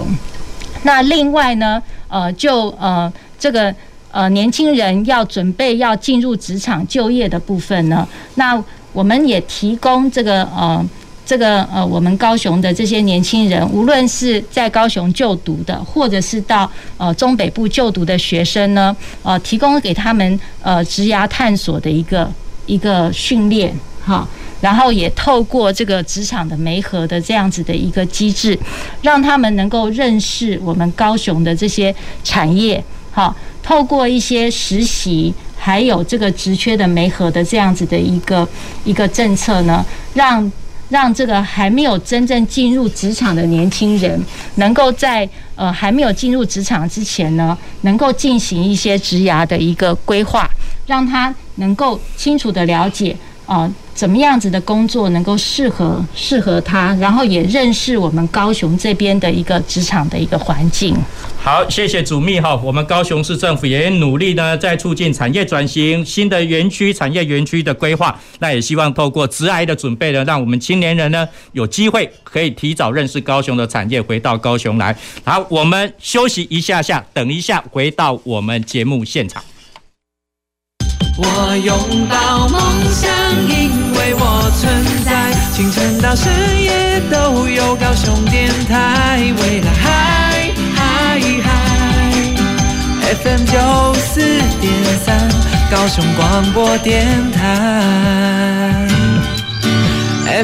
[0.83, 3.73] 那另外呢，呃，就呃这个
[4.11, 10.85] 呃年轻人要准备要进入职场就业的部分呢，那我们也提供这个呃。
[11.25, 22.29] 这个呃，我们高雄的这些年轻人，无论是在高雄就读的，或者是到呃中北部就读的学生呢，呃，提供给他们呃职涯探索的一个
[22.65, 23.73] 一个训练
[24.05, 24.27] 哈，
[24.59, 28.59] 然后也透过这个职场的媒合的这样子的一个机制，
[29.01, 32.83] 让他们能够认识我们高雄的这些产业
[33.13, 33.33] 哈，
[33.63, 38.45] 透过一些实习，还有这个职缺的媒合的这样子的一个
[38.83, 40.51] 一个政策呢，让。
[40.93, 44.23] 让这个还没有真正进入职场的年轻人，
[44.57, 50.47] 能够在呃还没有进入职场之前呢，能够进行一些职涯的一个规划，
[50.85, 53.67] 让他能够清楚的了解啊。
[53.95, 60.95] 怎么样子的工作能够适合适合他，然后也认识我们高雄这边的一个职场的一个环境。
[61.43, 68.17] 好，谢谢主秘哈，我们高雄市政府也努力呢，在促进产业转型、新的园区、产业园区的规划。
[68.39, 74.95] 那也希望透过职涯的准备呢，让我们青年人呢有机会可以提早认识高雄的产业，回到高雄来。
[75.25, 79.43] 好，我们休息一下下，等一下回到我们节目现场。
[81.17, 83.11] 我拥抱梦想，
[83.49, 85.33] 因为我存在。
[85.51, 86.31] 清晨到深
[86.63, 90.32] 夜都有高雄电台，未来
[93.03, 94.21] ，FM 九四
[94.59, 94.71] 点
[95.05, 95.17] 三，
[95.71, 98.87] 高雄广播电台。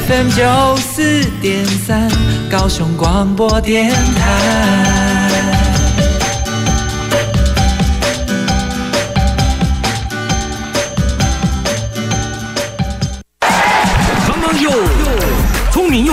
[0.08, 2.10] FM 九四点三，
[2.50, 5.09] 高雄广播电台。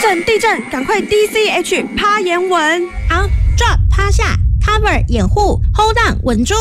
[0.00, 0.24] 震！
[0.24, 0.62] 地震！
[0.70, 2.88] 赶快 D C H 趴岩稳。
[3.08, 3.22] 好
[3.56, 4.34] ，drop 趴下
[4.64, 6.54] ，cover 掩护，hold on 稳住。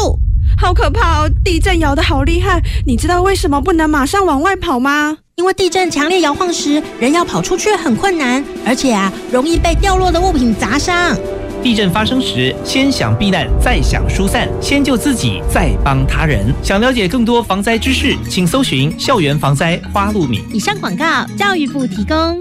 [0.57, 1.31] 好可怕哦！
[1.43, 5.17] 地震摇得好厉害，你知道为什么不能马上往外跑吗？
[5.35, 11.15] 因为地震强烈摇晃时，人要跑出去很困难，而且啊，容易被掉落的物品砸伤。
[11.63, 16.53] 地震发生时，先想避难，再想疏散，先救自己，再帮他人。
[16.61, 20.43] 想了解更多防灾知识，请搜寻校园防灾花露米。
[20.51, 22.39] 以上广告，教育部提供。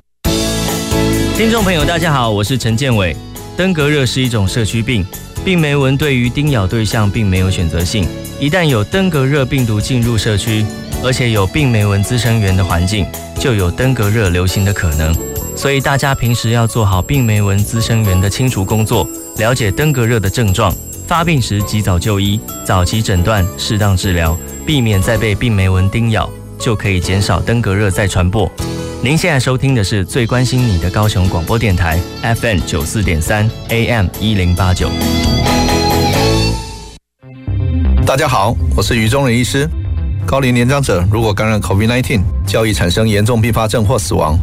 [1.38, 3.14] 听众朋友，大家好，我是陈建伟。
[3.56, 5.06] 登革热是一种社区病，
[5.44, 8.04] 病媒蚊对于叮咬对象并没有选择性。
[8.40, 10.66] 一旦有登革热病毒进入社区，
[11.00, 13.06] 而且有病媒蚊滋生源的环境，
[13.38, 15.16] 就有登革热流行的可能。
[15.54, 20.74] 所以大家平时要做好病媒蚊滋生源的清除工作，了解登革热的症状，
[21.06, 28.50] 发病时及早就医，早期诊断，适当治疗，避免再被病媒蚊叮咬，就可以减少登革热再传播。
[29.00, 34.90] 您现在收听的是最关心你的高雄广播电台 FM 九四点三 AM 一零八九。
[38.04, 39.70] 大家好，我是于中仁医师。
[40.26, 44.36] 高龄年长者如果感染 COVID-19，较易产生严重并发症或死亡。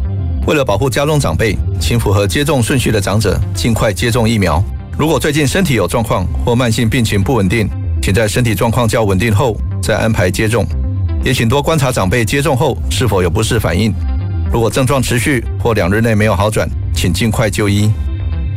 [0.46, 4.62] 为了保护家中长辈，请符合接种顺序的长者尽快接种疫苗。
[4.98, 7.68] 如果最近身体有状况或慢性病情不稳定，
[8.00, 10.64] 请在身体状况较稳定后再安排接种。
[11.22, 13.92] 也请多观察长辈接种后是否有不适反应。
[14.52, 17.90] 如果症状持续或两日内没有好转，请尽快就医。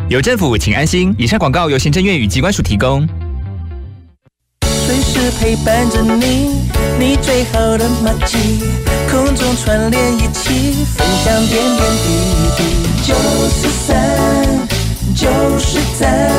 [0.09, 1.13] 有政府，请安心。
[1.17, 3.07] 以上广告由行政院与机关署提供。
[4.65, 6.55] 随时陪伴着你，
[6.97, 8.63] 你最好的默契，
[9.11, 12.07] 空中串联一起，分享点点滴
[12.57, 12.63] 滴。
[13.03, 13.13] 九
[13.49, 13.97] 十三，
[15.15, 15.27] 九
[15.59, 16.31] 十三，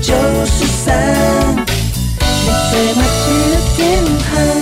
[0.00, 0.14] 九
[0.46, 1.56] 十三，
[2.18, 3.80] 你最默契的电
[4.18, 4.61] 台。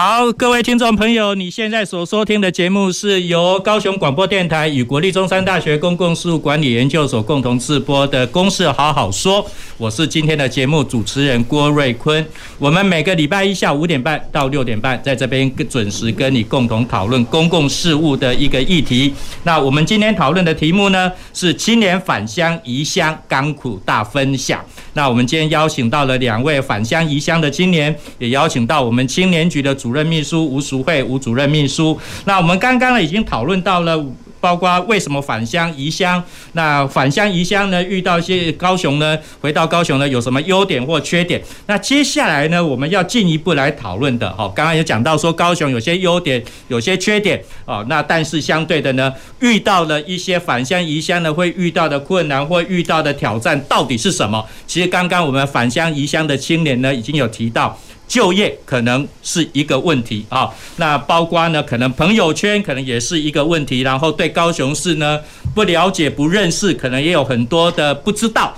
[0.00, 9.44] 好，各位听众朋友，你现在所收听的节目是由高雄广播电台与国立中山大学公共事务管理研究所共同制播的《公事好好说》，
[9.76, 12.24] 我是今天的节目主持人郭瑞坤。
[12.60, 19.12] 我们每个礼拜一下午五点半到六点半，在这边准时跟你共同讨论公共事务的一个议题。
[19.42, 24.64] 那我们今天讨论的题目呢，是青年返乡移乡甘苦大分享。
[24.98, 31.96] 那我们今天邀请到了两位返乡移乡的青年，也邀请到我们青年局的主任秘书吴淑慧吴主任秘书。
[32.24, 34.04] 那我们刚刚呢已经讨论到了。
[34.40, 36.22] 包括为什么返乡移乡？
[36.52, 37.82] 那返乡移乡呢？
[37.82, 39.18] 遇到一些高雄呢？
[39.40, 40.08] 回到高雄呢？
[40.08, 41.42] 有什么优点或缺点？
[41.66, 42.64] 那接下来呢？
[42.64, 44.34] 我们要进一步来讨论的。
[44.34, 47.42] 好，刚刚有讲到说高雄有些优点，有些缺点。
[47.64, 54.46] 哦，那但是相对的呢，遇到了一些返乡移乡呢，会遇到的困难或遇到的挑战到底是什么？
[54.66, 57.78] 其实刚刚我们返乡移乡的青年呢，已经有提到。
[58.08, 65.20] 就业可能是一个问题啊，那包括呢，可能朋友圈可能也是一个问题，然后对高雄市呢
[65.54, 68.56] 不了解、不认识，可能也有很多的不知道。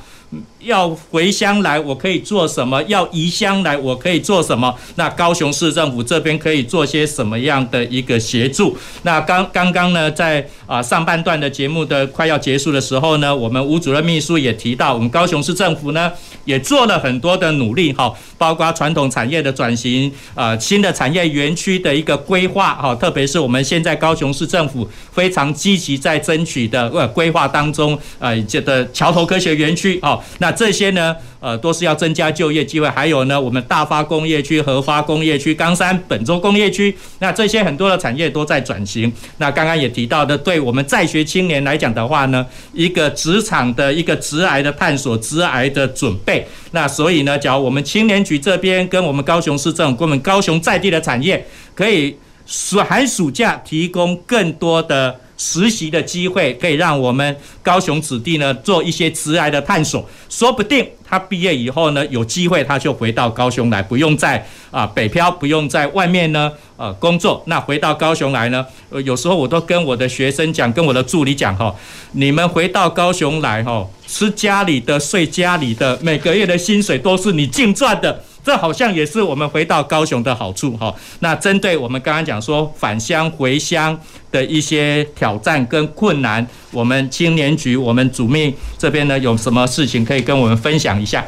[0.61, 2.83] 要回乡来，我可以做什么？
[2.85, 4.75] 要移乡来，我可以做什么？
[4.96, 8.77] 那高雄市政府这边可以做些什么样的一个协助？
[9.03, 16.12] 那刚刚刚呢，在啊上半段的节目的快要结束的时候呢，我们吴主任秘书也提到，我们高雄市政府呢
[16.44, 30.49] 也做了很多的努力哈，包括传统产业的转型啊，新的产业园区的一个规划哈，特别是我们现在高雄市政府非常积极在争取的呃规划当中，呃这的桥头科学园区哦，那。
[30.50, 32.88] 这些呢，呃，都是要增加就业机会。
[32.88, 39.12] 还有呢，我们大发工业区、核发工业区、冈山本州工业区，那这些很多的产业都在转型。
[39.38, 46.46] 那刚刚也提到的，对我们在学青年来讲的话呢，一个职场的一个职涯的探索、职涯的准备。
[46.72, 55.18] 那所以呢，假如我们青年局这边跟我们高雄市政府、跟我们高雄在地的产业，可以暑寒暑假提供更多的。
[55.40, 67.42] 实习的机会可以让我们高雄子弟呢做一些职涯的探索，说不定他毕业以后呢有机会他就回到高雄来，不用在啊北漂，不用在外面呢呃工作。
[67.46, 71.74] 那回到高雄来呢，呃有时候我都跟我的学生讲，跟我的助理讲哈，
[72.12, 78.22] 你们回到高雄来哈，吃家里的，睡家里的，每个月的薪水都是你净赚的。
[78.42, 80.94] 这好像也是我们回到高雄的好处哈。
[81.20, 83.98] 那针对我们刚刚讲说返乡回乡
[84.33, 91.24] 的一些挑战跟困难，我们青年局我们主秘这边呢有什么事情可以跟我们分享一下？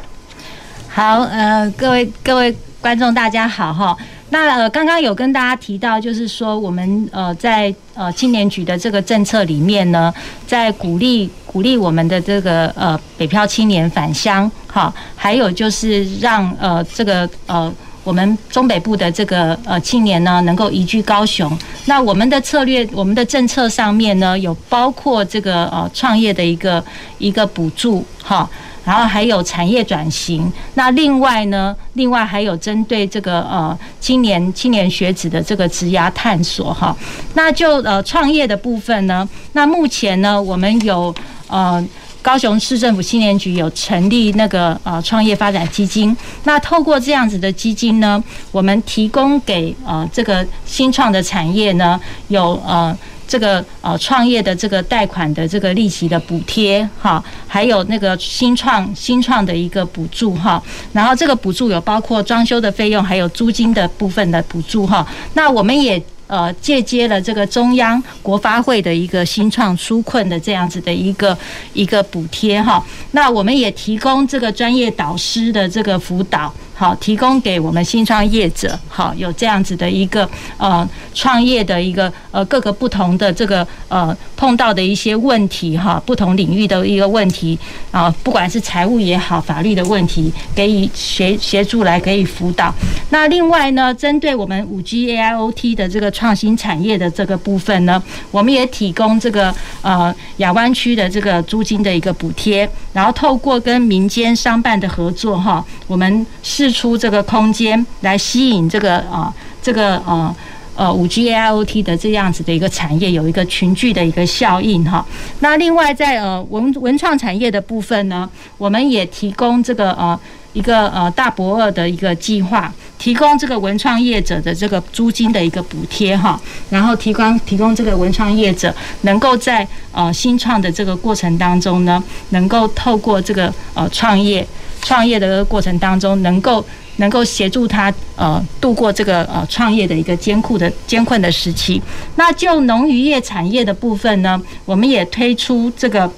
[0.89, 3.97] 好，呃，各位各位观众大家好哈。
[4.33, 10.11] 那呃，刚刚有跟大家提到，就是说我们呃在呃青年局的这个政策里面呢，
[10.47, 17.71] 在鼓励鼓励我们的这个呃北漂青年返乡，哈，还有就是让呃这个呃
[18.03, 21.55] 我们中北部的这个呃青年呢能够移居高雄。
[21.85, 26.83] 那我们的策略，我们的政策上面呢有包括这个呃创业的一个
[27.19, 28.49] 一个补助，哈。
[28.85, 30.51] 然后还有产业转型。
[30.75, 36.95] 那另外呢，另外还有针对这个呃青年青年学子的这个职涯探索哈。
[37.33, 41.13] 那就呃创业的部分呢，那目前呢，我们有
[41.47, 41.83] 呃。
[42.23, 46.15] 高雄市政府青年局有成立那个呃创业发展基金，
[46.45, 52.97] 那透过这样子的基金呢，我们提供给呃这个新创的产业呢，有呃
[53.33, 60.61] 这个呃创业的这个贷款的这个利息的补贴哈，还有那个新创新创的一个补助哈，
[60.91, 65.99] 然后这个补助有包括装修的费用，还有租金的部分的补助哈，那我们也。
[66.25, 71.37] 呃，借接了这个中央国发会的一个新创纾困的这样子的一个
[71.73, 76.51] 一个补贴哈，那我们也提供这个专业导师的这个辅导。
[76.75, 87.57] 好，提供给我们新创业者，好，有这样子的一个呃创业的一个呃各个不同的这个呃碰到的一些问题哈，不同领域的一个问题
[87.91, 92.73] 啊，不管是财务也好，法律的问题，给予协协助来给予辅导。
[93.11, 98.01] 那另外呢，针对我们五 G AIoT 的这个创新产业的这个部分呢，
[98.31, 99.53] 我们也提供这个
[99.83, 106.62] 呃亚湾区的这个租金的一个补贴，然后透过跟民间商办的合作哈，我们是。
[106.63, 110.33] 释出这个空间来吸引这个啊，这个啊
[110.77, 115.05] 呃五 G AIoT 的这样子的一个产业，有一个群聚的一个效应哈。
[115.41, 120.17] 那另外在呃文文创产业的部分呢，我们也提供这个呃
[120.53, 126.39] 一个呃大博二的一个计划，提供这个文创业者的这个租金的一个补贴哈，
[126.69, 134.47] 然后提供提供这个文创业者能够在呃新创的这个过程当中呢，能够透过这个呃创业。
[134.85, 136.61] 创业的过程当中，能够
[136.97, 141.81] 能够协助他呃度过这个呃创业的一个艰苦的艰困的时期。
[142.17, 146.11] 那就农渔业产业的部分呢，我们也推出这个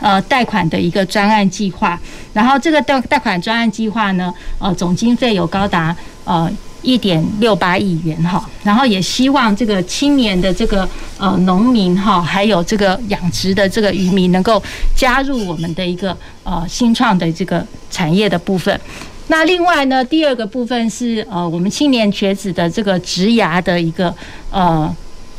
[0.00, 1.98] 呃贷款的一个专案计划。
[2.32, 5.94] 然后这个贷贷款专案计划呢，呃总经费有高达
[6.24, 6.50] 呃。
[6.80, 10.88] 一点六八亿元哈，然后也希望这个青年的这个
[11.18, 14.62] 呃农民哈，还有这个养殖的这个渔民能够
[14.94, 18.80] 加入我们的一个呃新创的这个产业的部分。
[19.26, 24.14] 那另外呢，第二个部分是呃我们青年学子的这个职涯的一个
[24.52, 24.96] 呃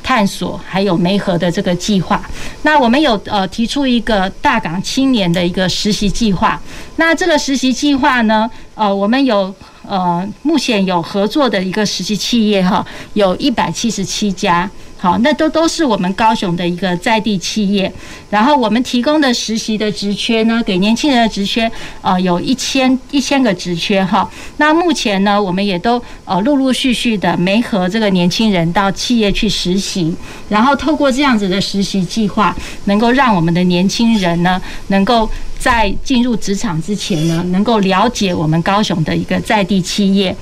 [0.10, 2.20] 探索，还有梅河的这个计划。
[2.64, 6.60] 那我们有呃提出一个大港青年的一个实习计划。
[6.96, 9.54] 那这个实习计划呢，呃我们有。
[9.90, 14.70] 呃，目前有合作的一个实习企业哈，有一百七十七家，
[15.00, 17.92] 好，那都都是我们高雄的一个在地企业。
[18.30, 21.70] 然后我们提供的实习的职缺呢，给年轻人的职缺，
[22.04, 24.30] 呃，有一千一千个职缺哈。
[24.58, 30.16] 那目前呢，我们也都呃陆陆续续的没和这个年轻人到企业去实习，
[30.50, 35.28] 然后透过这样子的实习计划，能够让我们的年轻人呢，能够。
[35.60, 40.34] 在进入职场之前呢，能够了解我们高雄的一个在地企业。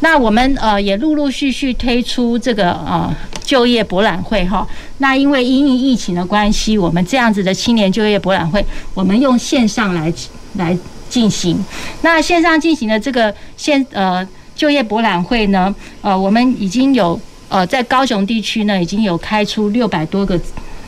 [0.00, 3.14] 那我们呃也陆陆续续推出这个呃
[3.44, 4.66] 就业博览会哈。
[4.98, 8.62] 那因为因应疫情的关系，我们这样子的青年就业博览会，
[8.92, 10.12] 我们用线上来
[10.54, 10.76] 来
[11.08, 11.64] 进行。
[12.02, 15.72] 那线上进行的这个线呃就业博览会呢，
[16.02, 17.18] 呃我们已经有
[17.48, 20.38] 呃在高雄地区呢已经有开出六百多个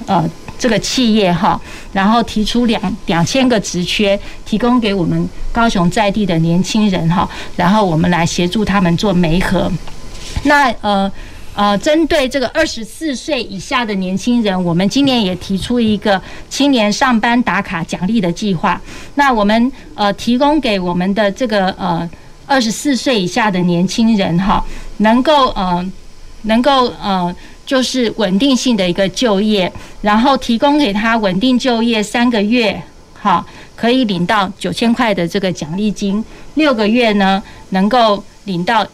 [0.07, 0.29] 呃。
[0.59, 1.61] 这个企业哈，
[1.93, 9.71] 然后提出两两千个职缺，提供给我们高雄在地的年轻人哈，然后我们来协助他们做媒合。
[10.45, 11.11] 那呃
[11.55, 18.81] 呃，针对这个二十四岁以下的年轻人，我们今年也提出一个青年上班打卡奖励的计划。
[19.15, 22.09] 那我们呃提供给我们的这个呃
[22.47, 24.65] 二十四岁以下的年轻人哈，
[24.99, 25.93] 能够呃
[26.43, 27.35] 能够呃。
[27.67, 32.81] 就是稳定性的一个就业，然后提供给他稳定就业三个月，
[33.13, 33.45] 好，
[33.75, 36.23] 可以领到九千块的这个奖励金；
[36.55, 38.87] 六个月呢，能够领到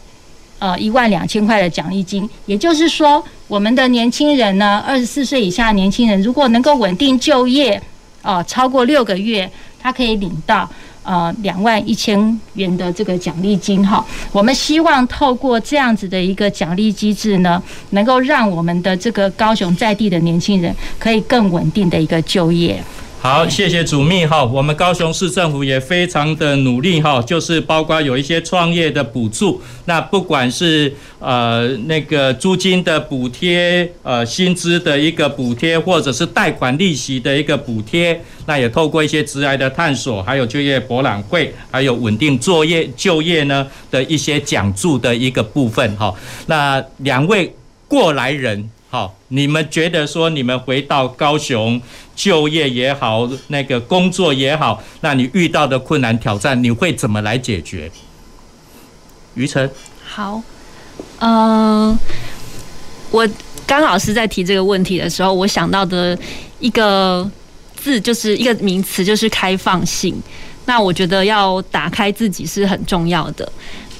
[0.57, 2.27] 呃一万两千块的奖励金。
[2.47, 7.79] 也就是说，我们的年轻人呢，二十四岁以下年轻人，如果能够稳定就业，
[8.23, 9.47] 哦，超过六个月，
[9.79, 10.67] 他可以领到。
[11.03, 22.81] 呃，两万一千元的这个奖励金哈，我们希望透过这样子的一个奖励机制呢，能够让我们的这个高雄在地的年轻人可以更稳定的一个就业。
[23.23, 24.43] 好，谢谢主秘哈。
[24.43, 46.13] 我们高雄市政府也非常的努力哈，就是包括有一些创业的补助，那不管是呃那个租金的补贴，呃薪资的一个补贴，或者是贷款利息的一个补贴，那也透过一些职涯的探索，还有就业博览会，还有稳定作业就业呢的一些奖助的一个部分哈。
[46.47, 47.55] 那两位
[47.87, 48.69] 过来人。
[48.93, 51.81] 好，你们觉得说你们回到高雄
[52.15, 57.89] 就业也好，那个工作也好，那你遇到的困难挑战，你会怎么来解决？
[59.33, 59.67] 于晨，
[60.05, 60.39] 好，
[61.17, 61.99] 嗯、呃，
[63.09, 63.27] 我
[63.65, 66.15] 刚老师在提这个问题的时候，我想到的
[66.59, 67.27] 一个
[67.75, 70.15] 字就是一个名词，就是开放性。
[70.65, 73.51] 那我觉得要打开自己是很重要的。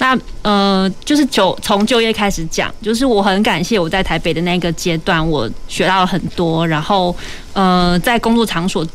[0.04, 7.16] 那呃，就是就从就业开始讲，就是我很感谢我在台北的那个阶段，我学到了很多，然后
[7.54, 8.86] 呃，在工作场所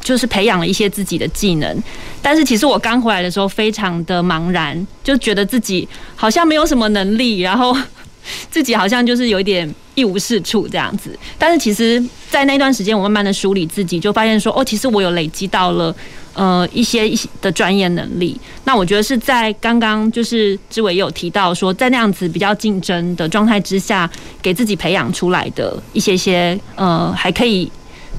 [0.00, 1.82] 就是培养了一些自己的技能。
[2.22, 5.86] 但是其实我刚回来的时候非常的茫然，就觉得自己
[6.16, 7.76] 好像没有什么能力，然后
[8.50, 11.10] 自己好像就是有一点一无是处这样子。
[11.36, 15.94] 但是其实，在那段时间，我慢慢的梳理自己，就发现说，哦，其实我有累积到了。
[16.34, 24.10] 呃，一些一些的专业能力，那我觉得是在刚刚就是志伟有提到说，在那样子比较竞争的状态之下，
[24.42, 27.70] 给自己培养出来的一些些呃，还可以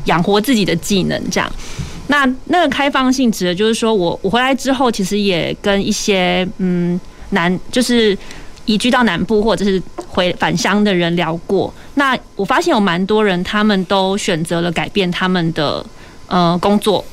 [0.05, 1.51] 养活自己的技能这样。
[2.07, 6.97] 那那个开放性指的就是说我我回来之后，其实也跟一些嗯
[7.31, 8.17] 南就是
[8.65, 11.73] 移居到南部或者是回返乡的人聊过。
[11.95, 15.85] 那我发现有蛮多人，他们都选择了改变他们的
[16.27, 17.03] 呃工作。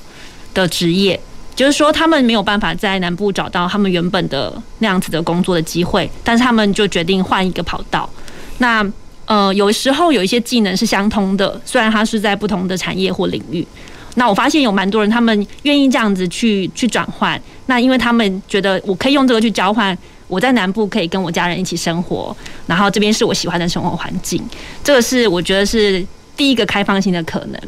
[0.55, 1.19] 的职业，
[1.55, 8.09] 就是说他们没有办法在南部找到他们原本的那样子的工作的机会，但是他们就决定换一个跑道。
[8.59, 8.85] 那
[9.27, 13.67] 呃，有时候有一些技能是相通的，虽然它是在不同的产业或领域。
[14.17, 17.41] 那我发现有蛮多人，他们愿意这样子去去转换。
[17.67, 19.97] 那因为他们觉得我可以用这个去交换，
[20.29, 22.37] 我在南部可以跟我家人一起生活，
[22.67, 24.43] 然后这边是我喜欢的生活环境。
[24.85, 26.05] 这个是我觉得是
[26.37, 27.61] 第一个开放性的可能。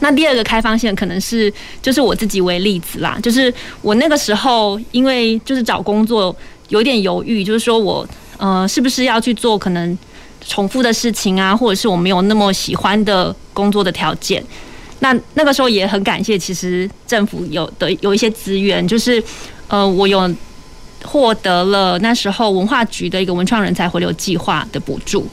[0.00, 6.34] 那第二个开放性可能是，就是我自己为例子啦，就是我那个时候因为就是找工作
[6.68, 9.98] 有点犹豫，就是说我呃是不是要去做可能
[10.46, 14.42] 重复的事情啊，或者是我没有那么喜欢的工作的条件。
[15.00, 19.22] 那那个时候也很感谢，其实政府有的有一些资源，就是
[19.68, 20.28] 呃我有
[21.04, 25.26] 获得了那时候文化局的一个文创人才回流计划的补助。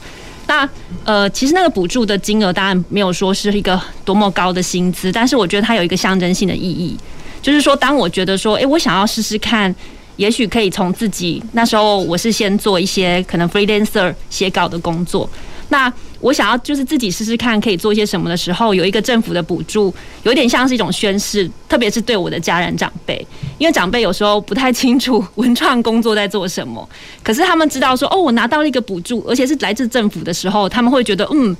[0.46, 0.68] 那
[1.04, 6.96] 呃，其实那个补助的金额当然没有说是一个多么高的薪资，但是我觉得它有一个象征性的意义，
[7.42, 9.74] 就是说，当我觉得说，诶，我想要试试看，
[10.16, 15.28] 也许可以从自己那时候我是先做一些可能 freelancer 写稿的工作。
[15.68, 19.92] 那我想要就是自己试试看可以做些什么的时候，有一个政府的补助，
[20.22, 23.26] 有点像是一种宣誓，特别是对我的家人长辈，
[23.58, 26.88] 因为长辈有时候不太清楚文创工作在做什么，
[27.22, 31.54] 可是他们知道说哦，我拿到了一个补助，而且是来自政府的时候，他们会觉得嗯，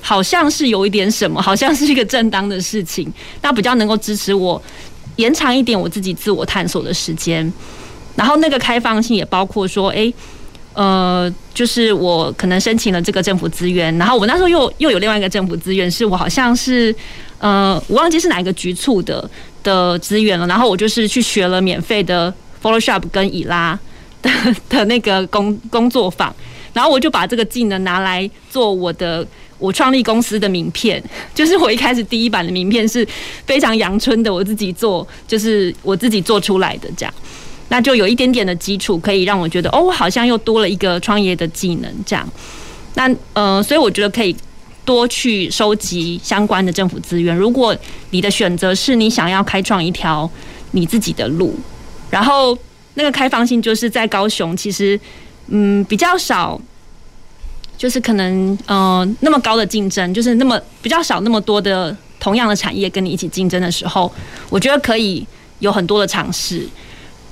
[0.00, 3.10] 好像是有一点什么，好像是一个正当的事情，
[3.40, 4.60] 那比较能够支持我
[5.16, 7.50] 延长一点我自己自我探索的时间，
[8.14, 10.12] 然后那个开放性也包括说，哎。
[10.74, 16.94] 呃，就是我可能申请了这个政府资源，然后我那时候又又有另外一个政府资源，是我好像是
[17.38, 19.28] 呃，我忘记是哪一个局处的
[19.62, 23.78] 的资源了，然后我就是去学了免费的 Photoshop 跟以拉
[24.22, 24.30] 的
[24.68, 26.34] 的那个工工作坊，
[26.72, 29.26] 然后我就把这个技能拿来做我的
[29.58, 31.02] 我创立公司的名片，
[31.34, 33.06] 就是我一开始第一版的名片是
[33.44, 37.14] 非常阳春的，我自己做，就是我自己做出来的这样。
[37.72, 42.28] 那就有一点点的基础，可以让我觉得，哦，我好像又多了一个创业的技能，这样。
[42.96, 44.36] 那呃，所以我觉得可以
[44.84, 47.34] 多去收集相关的政府资源。
[47.34, 47.74] 如果
[48.10, 50.30] 你的选择是你想要开创一条
[50.72, 51.58] 你自己的路，
[52.10, 52.56] 然后
[52.92, 55.00] 那个开放性就是在高雄，其实
[55.46, 56.60] 嗯比较少，
[57.78, 64.12] 就是可能呃那么高的竞争，就是那么比较少那么多的同样的产业跟你一起竞争的时候，
[64.50, 65.26] 我觉得可以
[65.60, 66.68] 有很多的尝试。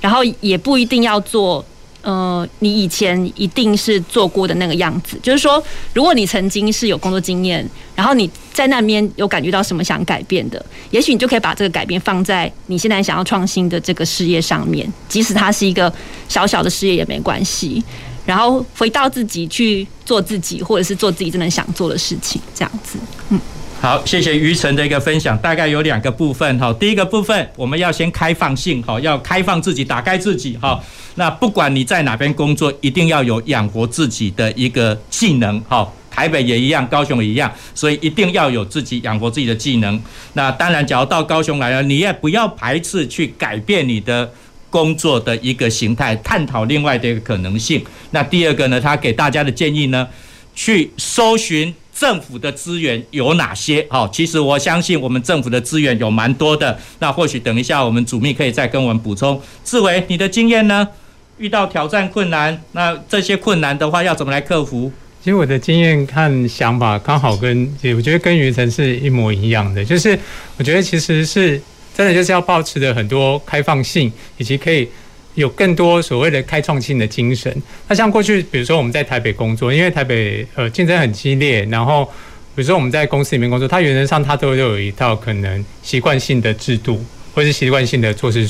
[0.00, 1.64] 然后也不一定要做，
[2.02, 5.18] 呃，你以前一定是做过的那个样子。
[5.22, 15.92] 就是说，如果你曾经是有工作经验，然后你在那边有感觉到什么想改变的，也许你就可以把这个改变放在你现在想要创新的这个事业上面，即使它是一个
[16.28, 17.82] 小小的事业也没关系。
[18.26, 22.98] 然后回到自己去做自己，或者是做自己真的想做的事情，这样子，
[23.30, 23.40] 嗯。
[23.80, 26.70] 好，谢谢于晨的一个分享，大概有两个部分哈。
[26.74, 30.78] 第一个部分，我们要先开放性哈，要开放自己，打开自己哈。
[31.14, 35.90] 那不管你在哪边工作，一定要有养活自己的一个技能哈。
[36.10, 39.98] 台北也一样，高雄也一样，所以一定要有自己养活自己的技能。
[40.34, 44.30] 那当然，假如到高雄来了，你也不要排斥去改变你的
[44.68, 47.82] 工作的一个形态，探讨另外的一个可能性。
[48.10, 50.06] 那第二个呢，他给大家的建议呢，
[50.54, 51.74] 去搜寻。
[51.94, 53.86] 政府的资源有哪些？
[53.90, 56.78] 好，其实我相信我们政府的资源有蛮多的。
[56.98, 59.40] 那或许等一下我们主秘可以再跟我们补充。
[59.64, 60.88] 志伟，你的经验呢？
[61.38, 64.92] 遇到挑战困难，那这些困难的话要怎么来克服？
[65.22, 67.66] 其实我的经验和想法刚好跟，
[67.96, 70.18] 我觉得跟云晨是一模一样的，就是
[70.58, 71.60] 我觉得其实是
[71.94, 74.86] 真的就是要保持的很多开放性，以及可以
[75.34, 77.54] 有更多所谓的开创性的精神。
[77.88, 82.04] 那像过去，比如说我们在台北工作，因为台北呃竞争很激烈，然后
[82.54, 87.04] 比如说我们在公司里面工作，它原则上它都有一套可能习惯性的制度，
[87.34, 88.48] 或是习惯性的做事。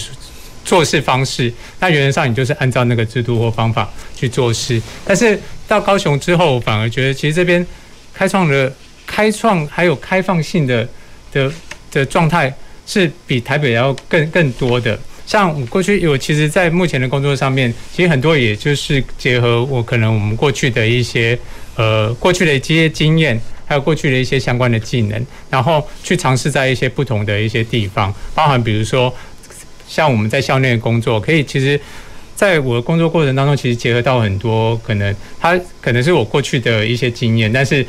[0.62, 4.80] 做事方式，那原则上你就是按照那个制度或方法去做事。
[5.06, 7.66] 但是到高雄之后，反而觉得其实这边
[8.12, 8.70] 开创的
[9.06, 10.86] 开创还有开放性的
[11.32, 11.50] 的
[11.90, 12.54] 的状态
[12.86, 15.00] 是比台北要更更多的。
[15.30, 21.38] 像我过去，有其实，在目前的工作上面，其实很多也就是结合我可能我们过去的一些
[21.76, 29.14] 呃过去的一些经验，还有过去的一些相关的技能，然后去尝试在一些不同的一些地方，包含比如说。
[29.86, 31.78] 像我们在校内工作，可以其实，
[32.36, 37.84] 在我的工作过程当中，其实结合到很多可能，它可能是我过去的一些经验，但是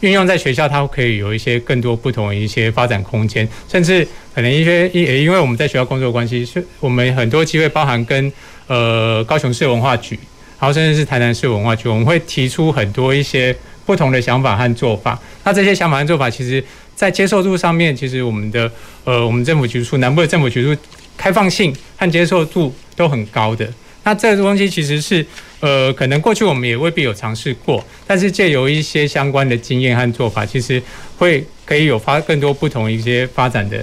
[0.00, 8.32] 运用在学校，它可以有一些更多不同的一些发展空间，甚至可能一些也因为我们在学校工作关系，是我们很多机会包含跟
[8.66, 10.18] 呃高雄市文化局，
[10.60, 15.18] 然后甚至是台南市文化局，我们会提出很多一些不同的想法和做法。
[15.44, 16.62] 那这些想法和做法，其实
[16.94, 18.70] 在接受度上面，其实我们的
[19.04, 20.80] 呃我们政府局处南部的政府局处。
[21.18, 23.66] 开放性和接受度都很高的，
[24.06, 25.26] 那这个东西其实是，
[25.58, 30.80] 呃，可能过去我们也未必有尝试过，但是借由一些相关的经验和做法，其实
[31.18, 33.76] 会可以有发更多不同一些发展的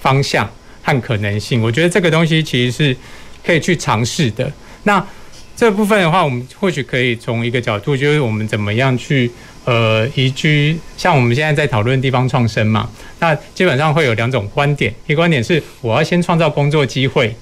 [0.00, 0.50] 方向
[0.82, 1.60] 和可能性。
[1.60, 2.96] 我觉得这个东西其实是
[3.44, 4.50] 可以去尝试的。
[4.84, 5.06] 那
[5.54, 9.30] 这部分的话，我们或许可以从一个角度，就是我们怎么样去。
[9.66, 17.34] 呃，移居像我们现在在讨论地方创生嘛，那基本上会有两种观点，一个观点是我要先创造工作机会，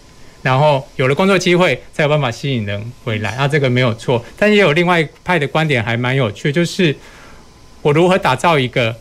[0.45, 4.25] 然后有了工作机会才有办法吸引人回来，那这个没有错。
[4.39, 6.95] 但也有另外一派的观点还蛮有趣，就是
[7.83, 8.95] 我如何打造一个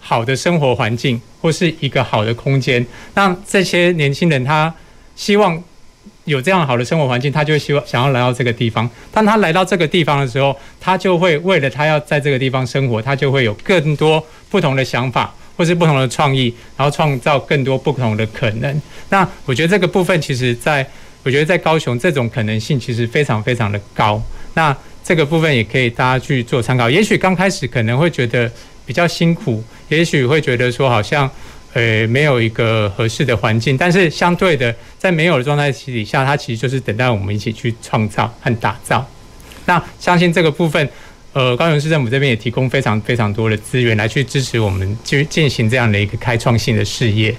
[0.00, 4.74] 好的生活环境或是一个好的空间，让这些年轻人他
[5.14, 5.62] 希望。
[6.24, 8.88] 有这样好的生活环境，他就希望想要来到这个地方。
[9.12, 18.82] 当他来到这个地方的时候，他就会为了他要在这个地方生活，他就会有更多不同的想法，或是不同的创意，然后创造更多不同的可能。
[19.08, 20.86] 那我觉得这个部分，其实在
[21.22, 24.22] 我觉得在高雄这种可能性其实非常非常的高。
[24.54, 26.88] 那这个部分也可以大家去做参考。
[26.88, 28.50] 也许刚开始可能会觉得
[28.86, 31.30] 比较辛苦，也许会觉得说好像。
[31.76, 39.04] 呃，没有一个合适的环境，但是相对的，在没有的状态底下，它其实就是等待我们一起去创造和打造。
[39.64, 40.88] 那相信这个部分，
[41.34, 47.34] 呃，高雄市政府这边也提供非常非常多的资源来去支持我们去进行这样的一个开创性的事业。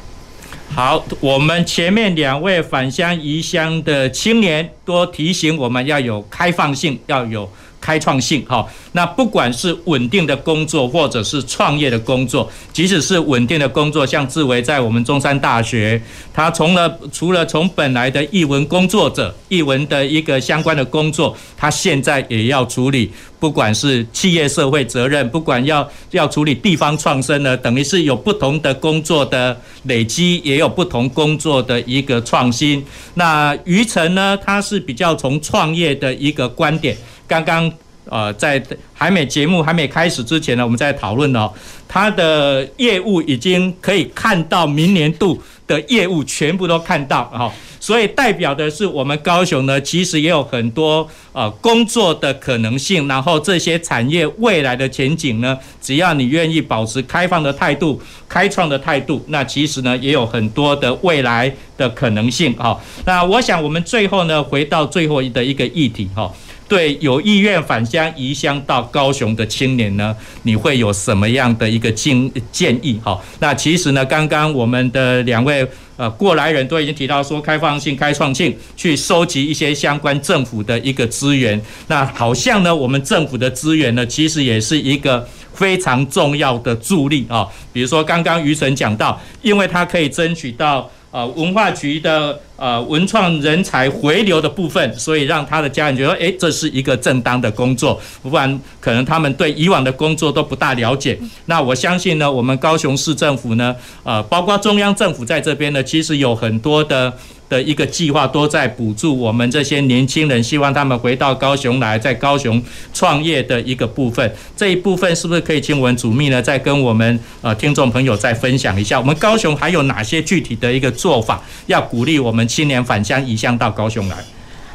[0.73, 7.49] 好，我们前面两位返乡移乡的青年多提醒我们要有开放性，要有。
[7.81, 16.01] 开创性，好，那不管是稳定的工作，或者是创业的工作，即使是稳定的工作，像志维在我们中山大学，
[16.33, 23.11] 他从了除了从本来的译文工作者、译文的一个相关的工作，他现在也要处理，
[23.45, 32.83] 不管是企业社会责任，不管要要处理地方创生呢，等于是有不同的工作的累积，也有不同工作的一个创新。
[33.13, 36.97] 那于晨呢，他是比较从创业的一个观点。
[37.27, 37.71] 刚刚
[38.05, 38.59] 呃，在
[38.95, 41.51] 还没节目还没开始之前呢，我们在讨论哦，
[41.87, 57.99] 他的业务已经可以看到明年度的业务全部都看到哈，所以代表的是我们高雄呢，其实也有很多呃工作的可能性，然后这些产业未来的前景呢，只要你愿意保持开放的态度、
[58.29, 62.79] 开创的态度，那其实呢也有很多的未来的可能性哈。
[63.05, 66.31] 那我想我们最后呢，回到最后的一个议题哈。
[66.67, 72.99] 对有意愿返乡移乡到高雄的青年呢，你会有什么样的一个建建议？
[73.03, 81.61] 哈，那其实呢，刚刚我们的两位呃过来人都已经提到说，开放性、开创性，去收集一些相关政府的一个资源。
[81.87, 87.47] 那好像呢，我们政府的资源呢，其实也是一个非常重要的助力啊。
[87.71, 90.89] 比如说刚刚于晨讲到，因为他可以争取到。
[91.15, 101.17] 呃，文化局的呃文创人才回流的部分，所以让他的家人觉得，哎，这是一个正当的工作，不然可能他们对以往的工作都不大了解。
[101.45, 107.13] 那我相信呢，我们高雄市政府呢，呃，包括中央政府在这边呢，其实有很多的。
[107.47, 112.61] 的一个计划都在补助我们这些年轻人，希望他们回到高雄来，在高雄
[112.93, 114.33] 创业的一个部分。
[114.55, 118.99] 这一部分是不是可以请我们主秘呢，再跟我们呃听众朋友再分享一下？
[118.99, 124.15] 我们高雄还有哪些具体的一个做法，要鼓励我们青年返乡移乡到高雄来？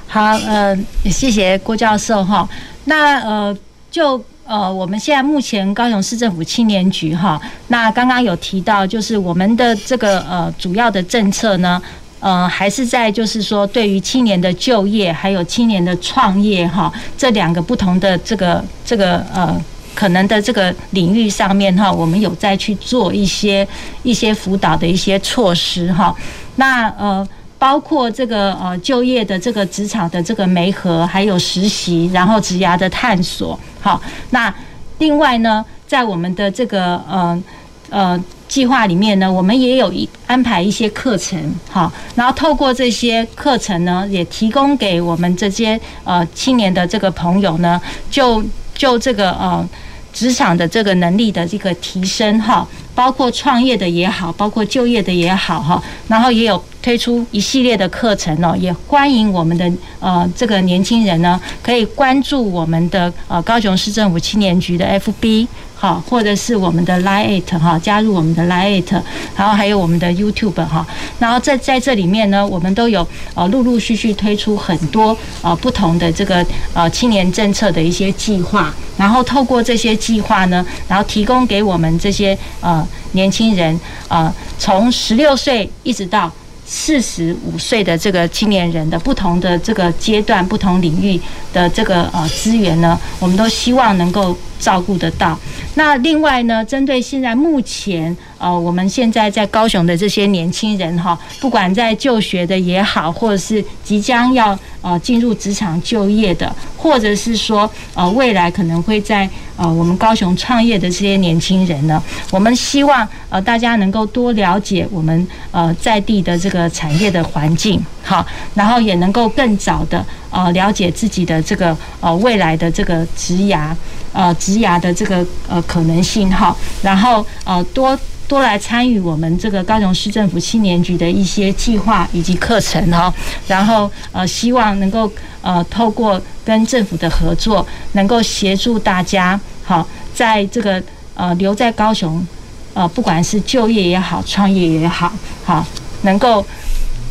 [0.07, 2.49] 好，呃，谢谢郭教授哈。
[2.85, 3.57] 那呃，
[3.91, 4.25] 就。
[4.51, 11.81] 呃，我们现在目前高雄市政府青年局哈，那刚刚有提到，就是我们的这个呃主要的政策呢，
[12.21, 19.61] 呃，还是在就是说对于青年的就业还有青年的创业哈这两个不同的这个这个呃
[19.95, 23.67] 可能的这个领域上面哈，我们有在去做一些
[24.03, 26.15] 一些辅导的一些措施哈，
[26.57, 27.27] 那呃。
[27.61, 33.61] 包括这个呃就业的这个职场的这个媒合，还有实习，然后职涯的探索。
[33.83, 34.01] 好，
[34.31, 34.51] 那
[34.97, 37.43] 另外呢，在我们的这个呃
[37.91, 41.39] 呃计划里面呢，我们也有一安排一些课程。
[41.71, 47.81] 好，然后透过这些课程呢，也提供给我们这些呃青年的这个朋友呢，
[48.11, 48.45] 就
[48.75, 49.67] 就这个呃
[50.13, 56.63] 职场的这个能力的这个提升哈，包括创业的也好，包括就业的也好哈，然后也有。
[56.83, 59.71] 推出一系列的课程哦，也欢迎我们的
[60.01, 65.47] 呃这个年轻人呢，可以关注我们的呃高雄市政府青年局的 FB。
[65.83, 69.01] 好，或者是我们的 Lite 哈，加入我们的 Lite，
[69.35, 70.87] 然后还有我们的 YouTube 哈，
[71.19, 86.31] 然后在在这里面呢，我们都有呃陆陆续续推出很多呃不同的这个呃青年政策的一些计划，然后透过这些计划呢，然后提供给我们这些呃年轻人呃从十六岁一直到
[86.67, 91.19] 四十五岁的这个青年人的不同的这个阶段、不同领域
[91.55, 94.37] 的这个呃资源呢，我们都希望能够。
[94.61, 95.37] 照顾得到。
[95.75, 123.75] 那另外呢，针对现在目前呃，我们现在在高雄的这些年轻人哈，不管在就学的也好，或者是即将要呃进入职场就业的，或者是说呃未来可能会在呃我们高雄创业的这些年轻人呢，我们希望呃大家能够多了解我们呃在地的这个产业的环境，好，然后也能够更早的呃了解自己的这个呃未来的这个职涯。
[124.13, 133.13] 呃，职涯的这个呃可能性哈，然后呃多多来参与我们这个高雄市政府青年局的一些计划以及课程哈，
[133.47, 135.11] 然后呃希望能够
[135.43, 140.83] 呃透过跟政府的合作，能够协助大家好，在这个
[141.15, 142.27] 呃留在高雄
[142.75, 145.13] 呃不管是就业也好，创业也好，
[145.45, 145.65] 好
[146.03, 146.45] 能够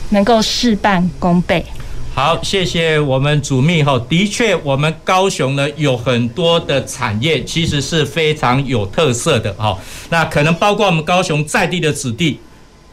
[0.10, 1.66] 能够事半功倍。
[2.16, 3.98] 好，谢谢我们主秘哈。
[4.10, 9.78] 的确，我们高雄呢有很多的产业，其实是非常有特色的哈。
[10.10, 12.38] 那可能包括我们高雄在地的子弟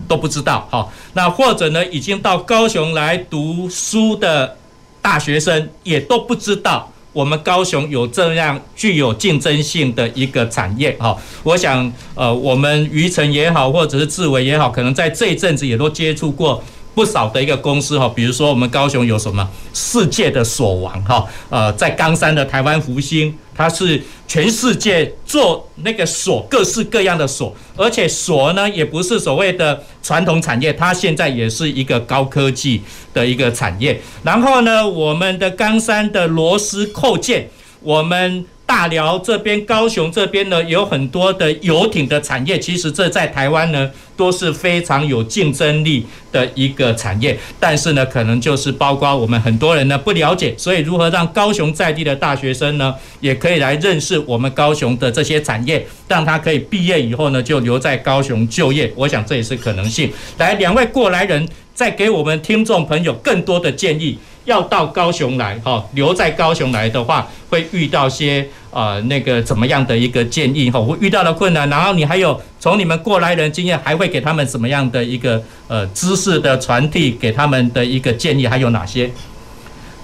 [0.07, 0.89] 都不知道哈。
[1.15, 4.57] 那或者呢，已经到高雄来读书的
[5.03, 11.17] 大学生也都不知道，我们高雄有这样具有竞争性的一个产业哈。
[11.43, 16.63] 我想，呃，我们余城也好，或者是志伟也好，可能在这一阵子也都接触过。
[16.97, 32.81] 不少的一个公司哈，比如说我们高雄有什么世界的锁王哈，呃，在冈山的台湾福星，它是全世界做那个锁各式各样的锁，而且锁呢也不是所谓的传统产业，它现在也是一个高科技
[33.13, 34.01] 的一个产业。
[34.23, 37.51] 然后呢，我们的冈山的螺丝扣件，
[37.83, 38.47] 我们。
[38.67, 42.59] 大寮这边、高雄这边呢，有很多的游艇的产业。
[42.59, 47.39] 其实这在台湾呢，都是非常有竞争力的一个产业。
[47.61, 58.93] 但是呢，可能就是包括我们很多人呢不了解，所以如何让高雄在地的大学生呢，也可以来认识我们高雄的这些产业，让他可以毕业以后呢，就留在高雄就业。
[58.97, 60.13] 我想这也是可能性。
[60.39, 64.19] 来，两位过来人，再给我们听众朋友更多的建议。
[64.47, 70.81] 要到高雄来，哈，留在高雄来的话，会遇到些呃那个怎么样的一个建议哈？
[70.81, 79.11] 会遇到的困难，然后你还有从你们过来人经验，还会给他们什么样的一个呃知识的传递，给他们的一个建议还有哪些？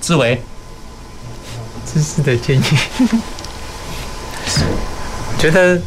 [0.01, 0.37] 志伟，
[1.87, 2.63] 知识的建议，
[5.39, 5.81] 觉得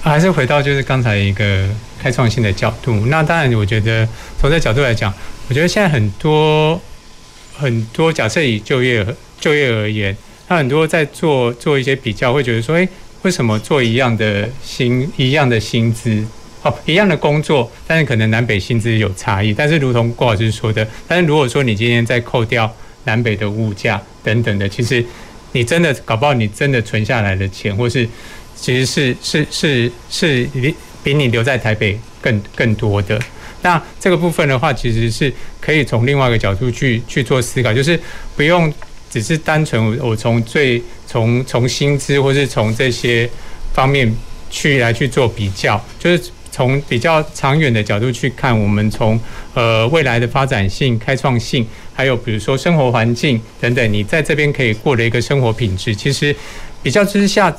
[0.00, 1.66] 还是回到就是刚才一个
[2.00, 2.94] 开创性的角度。
[3.06, 4.08] 那当然，我觉得
[4.40, 5.12] 从这角度来讲，
[5.48, 6.80] 我觉得现在很多。
[7.60, 9.06] 很多假设以就业
[9.38, 10.16] 就业而言，
[10.48, 12.88] 他很多在做做一些比较，会觉得说，诶，
[13.22, 16.24] 为什么做一样的薪一样的薪资
[16.62, 19.52] 哦，一样的工作，但是可能南北薪资有差异。
[19.52, 25.04] 但是如同郭老师说的，但是如果说你今天再扣掉南北的物价等等的，其实
[25.52, 28.08] 你真的搞不好你真的存下来的钱，或是
[28.56, 33.20] 其实是是是是比比你留在台北更更多的。
[33.62, 37.98] 那这个部分的话，其实是可以从另外一个角度去去做思考，就是
[38.36, 38.72] 不用
[39.10, 43.28] 只是单纯我从最从从薪资或是从这些
[43.72, 44.10] 方面
[44.50, 49.18] 去来去做比较，就是从比较长远的角度去看，我们从
[49.54, 56.34] 呃未来的发展性、开创性，还有比如说生活环境等等，你在这边可以过的一个生活品质，其实
[56.82, 57.54] 比较之下，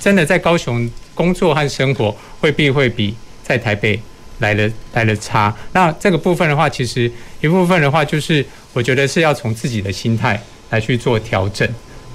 [0.00, 3.98] 真的在高雄工作和生活未必会比在台北
[4.38, 5.54] 来的来的差。
[5.72, 7.10] 那这个部分的话，其实
[7.40, 11.68] 一部分的话，就是我觉得是要从自己的心态来去做调整，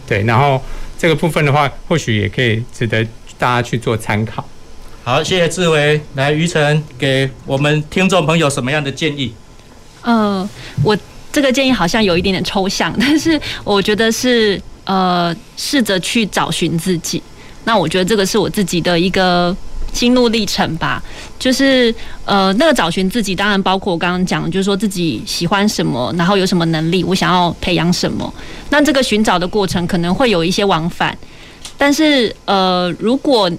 [0.07, 0.23] 对。
[0.23, 0.61] 然后
[0.97, 3.03] 这个部分的话，或许也可以值得
[3.37, 4.43] 大家去做参考。
[5.03, 5.99] 好，谢谢志伟。
[6.13, 9.33] 来，于晨给我们听众朋友什么样的建议？
[10.03, 10.47] 呃，
[10.83, 10.95] 我
[11.31, 17.21] 这个建议好像有一点点抽象，但是我觉得是呃，试着去找寻自己。
[17.63, 19.55] 那我觉得这个是我自己的一个
[19.93, 21.01] 心路历程吧。
[21.39, 21.93] 就是
[22.25, 28.31] 呃，那个找寻自己，当然包括我刚刚讲，就是说自己喜欢什么，然后有什么能力，我想要培养什么。
[28.69, 31.17] 那这个寻找的过程可能会有一些往返，
[31.77, 33.49] 但是呃，如果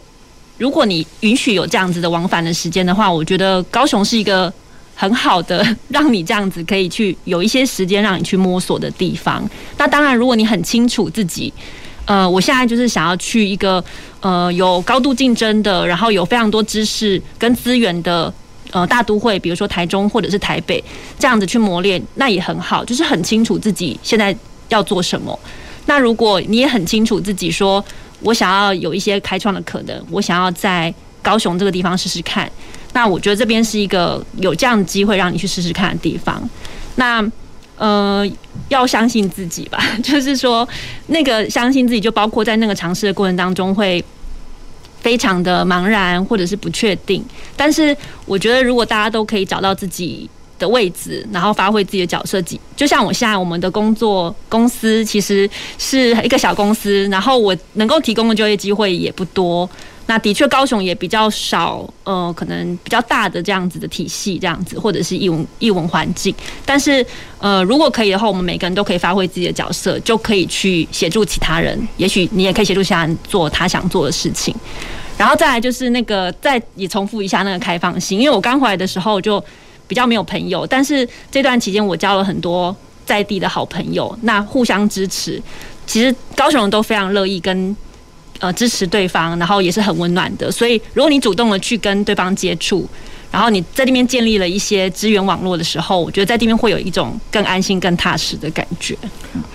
[0.58, 4.52] 如果你允许有这样子的往返的时间的话，我觉得高雄是一个
[4.94, 9.42] 很好的让你这样子可以去有一些时间让你去摸索的地方。
[9.76, 11.52] 那当然，如果你很清楚自己，
[12.04, 13.82] 呃，我现在就是想要去一个
[14.20, 18.32] 呃有高度竞争的，然后有非常多知识跟资源的
[18.72, 20.82] 呃大都会，比如说台中或者是台北，
[21.18, 24.36] 这样子去磨练，那也很好，就是很清楚自己现在
[24.68, 25.38] 要做什么。
[25.86, 27.84] 那如果你也很清楚自己说，
[28.20, 30.92] 我想要有一些开创的可能，我想要在
[31.22, 32.50] 高雄这个地方试试看。
[32.92, 36.48] 那我觉得这边是一个有这样的机会让你去试试看的地方。
[36.96, 37.24] 那
[37.76, 38.24] 呃，
[38.68, 40.68] 要相信自己吧， 就是说
[41.08, 44.04] 那个相信自己，就包括在那个尝试的过程当中会
[45.00, 47.24] 非常的茫然或者是不确定。
[47.56, 52.40] 但是我觉得，如果大家都可以找到自己的位置，然后发挥自己的角色，
[52.76, 59.68] 就像我现在我们的工作公司其实是一个小公司，然后我能够提供的就业机会也不多。
[60.06, 66.34] 那的确，高雄也比较少，呃，可能比较大的这样子的体系，这样子或者是艺文艺文环境。
[66.66, 67.04] 但是，
[67.38, 71.78] 呃，如果可以的话，我们每个人都可以发挥自己的角色，就可以去协助其他人。
[71.96, 74.54] 也许你也可以协助其他人做他想做的事情。
[75.16, 79.42] 然后再来就是那个，再也重复一下那个开放性，因为我刚回来的时候就。
[79.88, 82.74] 比较没有朋友，但是这段期间我交了很多
[83.04, 85.42] 在地的好朋友，那互相支持。
[85.86, 87.76] 其实高雄人都非常乐意跟
[88.42, 90.50] 呃支持对方，然后也是很温暖的。
[90.50, 92.86] 所以如果你主动的去跟对方接触，
[93.30, 98.98] 然后你在那边建立了一些资源网络的时候，我觉得在这边会有一种更安心、更踏实的感觉。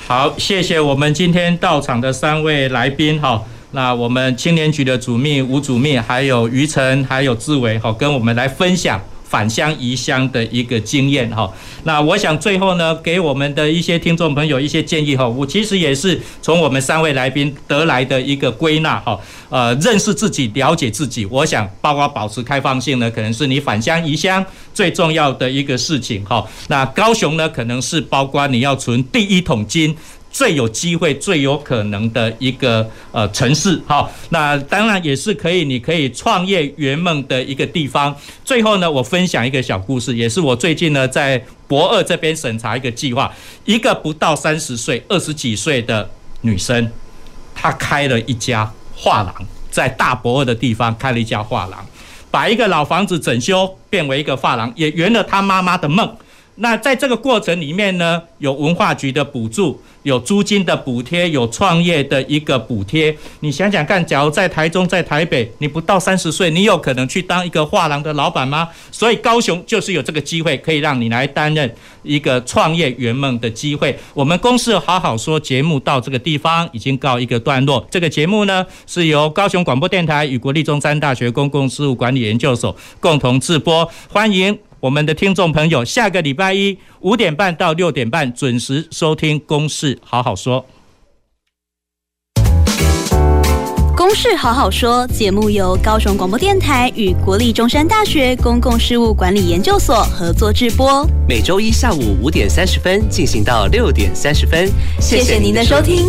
[0.07, 3.43] 好，谢谢我们今天到场的三位来宾哈。
[3.71, 8.99] 那我们青年局的主秘吴主秘，还有于晨，还有志伟哈，跟我们来分享。
[9.29, 11.51] 返乡移乡的一个经验哈，
[11.83, 19.19] 那我想最后呢，给我们的一些听众朋友一些建议哈，我其实也是从我们三位来宾得来的一个归纳哈，
[19.49, 26.45] 呃，认识自己，了解自己，我想包括保持开放性呢，可能是你返乡移乡最重要的一个事情哈。
[26.69, 29.95] 那高雄呢，可能是包括你要存第一桶金。
[30.37, 38.15] 最有机会、最有可能的一个呃城市，好，那当然也是可以，你可以创业圆梦的一个地方。
[38.45, 43.33] 最后呢，我分享一个小故事，也是我最近呢在博二这边审查一个计划，
[43.65, 46.07] 一个不到三十岁、二十几岁的
[46.41, 46.87] 女生，
[47.55, 49.33] 她开了一家画廊，
[49.71, 51.83] 在大博二的地方开了一家画廊，
[52.29, 56.15] 把一个老房子整修变为一个画廊，也圆了她妈妈的梦。
[56.59, 63.13] 那在这个过程里面呢，有文化局的补助，有租金的补贴，有创业的一个补贴。
[63.41, 68.69] 你想想看，假如在台中、在台北，你不到三十岁，你有可能去当一个画廊的老板吗？
[68.89, 71.69] 所以高雄就是有这个机会，可以让你来担任
[72.03, 73.93] 一个创业圆梦的机会。
[74.13, 77.85] 我们公司好好说节目到这个地方已经告一个段落。
[77.91, 84.66] 这个节目呢，是由高雄广播电台与国立中山大学公共事务管理研究所共同制播，欢迎。
[84.79, 90.65] 我们的听众朋友，下个礼拜一五点半到六点半准时收听《公事好好说》。
[93.99, 104.69] 《公事好好说》节目由高雄广播电台与国立中山大学公共事务管理研究所合作制播，每周一下午五点三十分进行到六点三十分。
[105.01, 106.05] 谢谢您的收听。